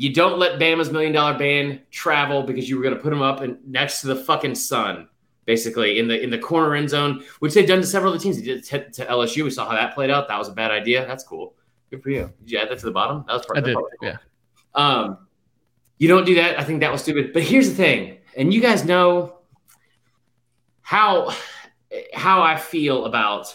[0.00, 3.20] You don't let Bama's million dollar band travel because you were going to put them
[3.20, 5.06] up in, next to the fucking sun,
[5.44, 8.22] basically in the in the corner end zone, which they've done to several of the
[8.22, 8.38] teams.
[8.38, 9.44] They did to, to LSU.
[9.44, 10.26] We saw how that played out.
[10.28, 11.06] That was a bad idea.
[11.06, 11.52] That's cool.
[11.90, 12.32] Good for you.
[12.40, 13.26] Did you add that to the bottom?
[13.26, 13.76] That was I did.
[13.76, 13.90] Cool.
[14.00, 14.16] Yeah.
[14.74, 15.18] Um,
[15.98, 16.58] you don't do that.
[16.58, 17.34] I think that was stupid.
[17.34, 19.34] But here's the thing, and you guys know
[20.80, 21.34] how
[22.14, 23.54] how I feel about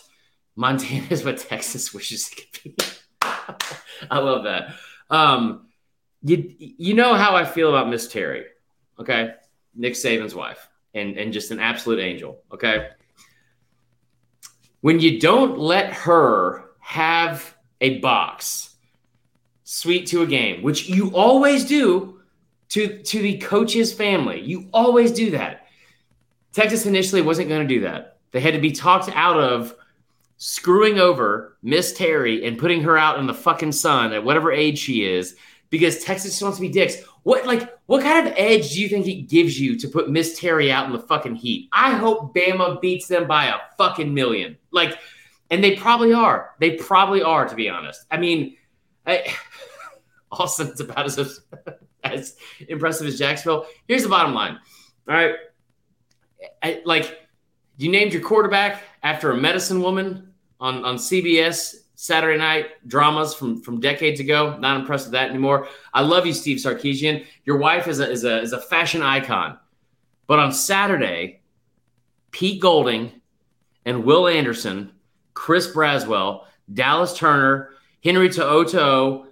[0.55, 2.83] Montana is what Texas wishes it could be.
[4.11, 4.75] I love that.
[5.09, 5.64] Um,
[6.26, 8.45] you you know how I feel about Miss Terry,
[8.99, 9.36] okay?
[9.76, 12.89] Nick Saban's wife, and and just an absolute angel, okay?
[14.82, 18.76] When you don't let her have a box
[19.63, 22.21] suite to a game, which you always do
[22.69, 24.41] to to the coach's family.
[24.41, 25.67] You always do that.
[26.53, 28.17] Texas initially wasn't going to do that.
[28.32, 29.76] They had to be talked out of
[30.38, 34.80] screwing over Miss Terry and putting her out in the fucking sun at whatever age
[34.80, 35.36] she is
[35.78, 36.97] because Texas wants to be dicks.
[37.23, 40.39] What like what kind of edge do you think it gives you to put Miss
[40.39, 41.69] Terry out in the fucking heat?
[41.71, 44.57] I hope Bama beats them by a fucking million.
[44.71, 44.97] Like
[45.51, 46.51] and they probably are.
[46.59, 48.05] They probably are, to be honest.
[48.09, 48.57] I mean,
[49.05, 49.34] I,
[50.32, 51.41] Austin's about as,
[52.03, 52.36] as
[52.67, 53.67] impressive as Jacksonville.
[53.88, 54.59] Here's the bottom line.
[55.07, 55.36] All right.
[56.63, 57.19] I, like,
[57.78, 61.76] you named your quarterback after a medicine woman on, on CBS
[62.06, 64.58] Saturday night dramas from, from decades ago.
[64.58, 65.68] Not impressed with that anymore.
[65.93, 67.26] I love you, Steve Sarkisian.
[67.45, 69.58] Your wife is a, is a, is a fashion icon.
[70.28, 71.41] But on Saturday,
[72.32, 73.12] Pete Golding
[73.86, 74.91] and Will Anderson
[75.34, 77.72] Chris Braswell, Dallas Turner,
[78.03, 79.28] Henry To'oTo'o,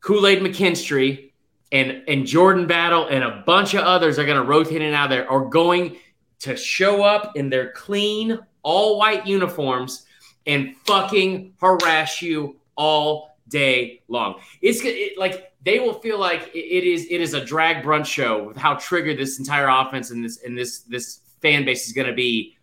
[0.00, 1.32] Kool Aid McKinstry,
[1.72, 4.94] and, and Jordan Battle, and a bunch of others are going to rotate in and
[4.94, 5.96] out there, are going
[6.40, 10.05] to show up in their clean, all white uniforms
[10.46, 14.40] and fucking harass you all day long.
[14.60, 18.44] It's it, like they will feel like it is it is a drag brunch show
[18.44, 22.06] with how triggered this entire offense and this and this this fan base is going
[22.06, 22.56] to be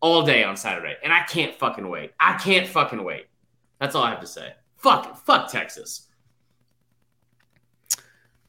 [0.00, 2.12] all day on Saturday, and I can't fucking wait.
[2.18, 3.26] I can't fucking wait.
[3.80, 4.54] That's all I have to say.
[4.76, 6.06] Fuck, fuck Texas.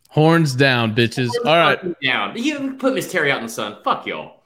[0.09, 1.27] Horns down, bitches.
[1.27, 2.37] Horns all right, down.
[2.37, 3.77] You put Miss Terry out in the sun.
[3.83, 4.43] Fuck y'all.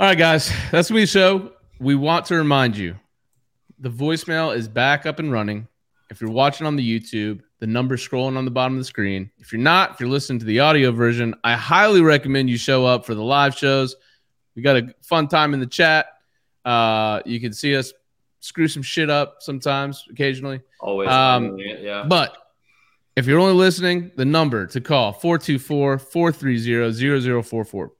[0.00, 1.52] All right, guys, that's we show.
[1.80, 2.96] We want to remind you,
[3.78, 5.68] the voicemail is back up and running.
[6.10, 9.30] If you're watching on the YouTube, the number scrolling on the bottom of the screen.
[9.38, 12.84] If you're not, if you're listening to the audio version, I highly recommend you show
[12.84, 13.94] up for the live shows.
[14.56, 16.06] We got a fun time in the chat.
[16.64, 17.92] Uh, you can see us
[18.40, 20.60] screw some shit up sometimes, occasionally.
[20.80, 21.08] Always.
[21.08, 22.04] Um, yeah.
[22.08, 22.36] But
[23.16, 27.92] if you're only listening, the number to call 424 430 0044.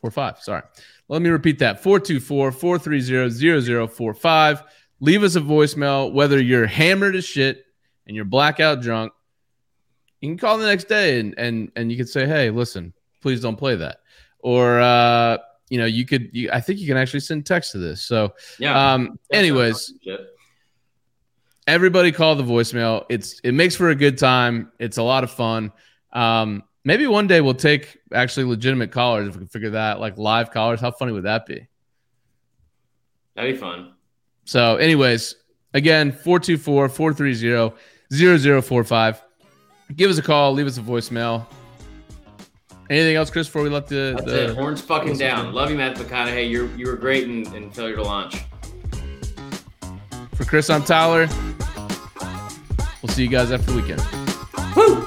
[0.00, 0.38] 45.
[0.38, 0.62] Sorry.
[1.10, 4.62] Let me repeat that 424 430 0045.
[5.00, 7.64] Leave us a voicemail, whether you're hammered as shit
[8.06, 9.12] and you're blackout drunk.
[10.20, 13.42] You can call the next day and, and, and you can say, hey, listen, please
[13.42, 13.98] don't play that
[14.42, 15.38] or uh,
[15.68, 16.30] you know, you could.
[16.32, 18.02] You, I think you can actually send text to this.
[18.02, 18.92] So yeah.
[18.92, 19.94] Um, anyways,
[21.66, 23.04] everybody call the voicemail.
[23.08, 24.72] It's it makes for a good time.
[24.78, 25.72] It's a lot of fun.
[26.12, 30.18] Um, maybe one day we'll take actually legitimate callers if we can figure that like
[30.18, 30.80] live callers.
[30.80, 31.68] How funny would that be?
[33.34, 33.94] That'd be fun.
[34.44, 35.36] So, anyways,
[35.74, 39.22] again, 424 430 0045.
[39.94, 41.46] Give us a call, leave us a voicemail
[42.90, 43.46] Anything else, Chris?
[43.46, 44.56] Before we let the, That's the it.
[44.56, 45.54] Horns fucking down.
[45.54, 46.50] Love you, Matthew McConaughey.
[46.50, 48.42] You you were great in, in failure to launch.
[50.34, 51.28] for Chris, I'm Tyler.
[53.00, 54.02] We'll see you guys after the weekend.
[54.74, 55.04] Woo!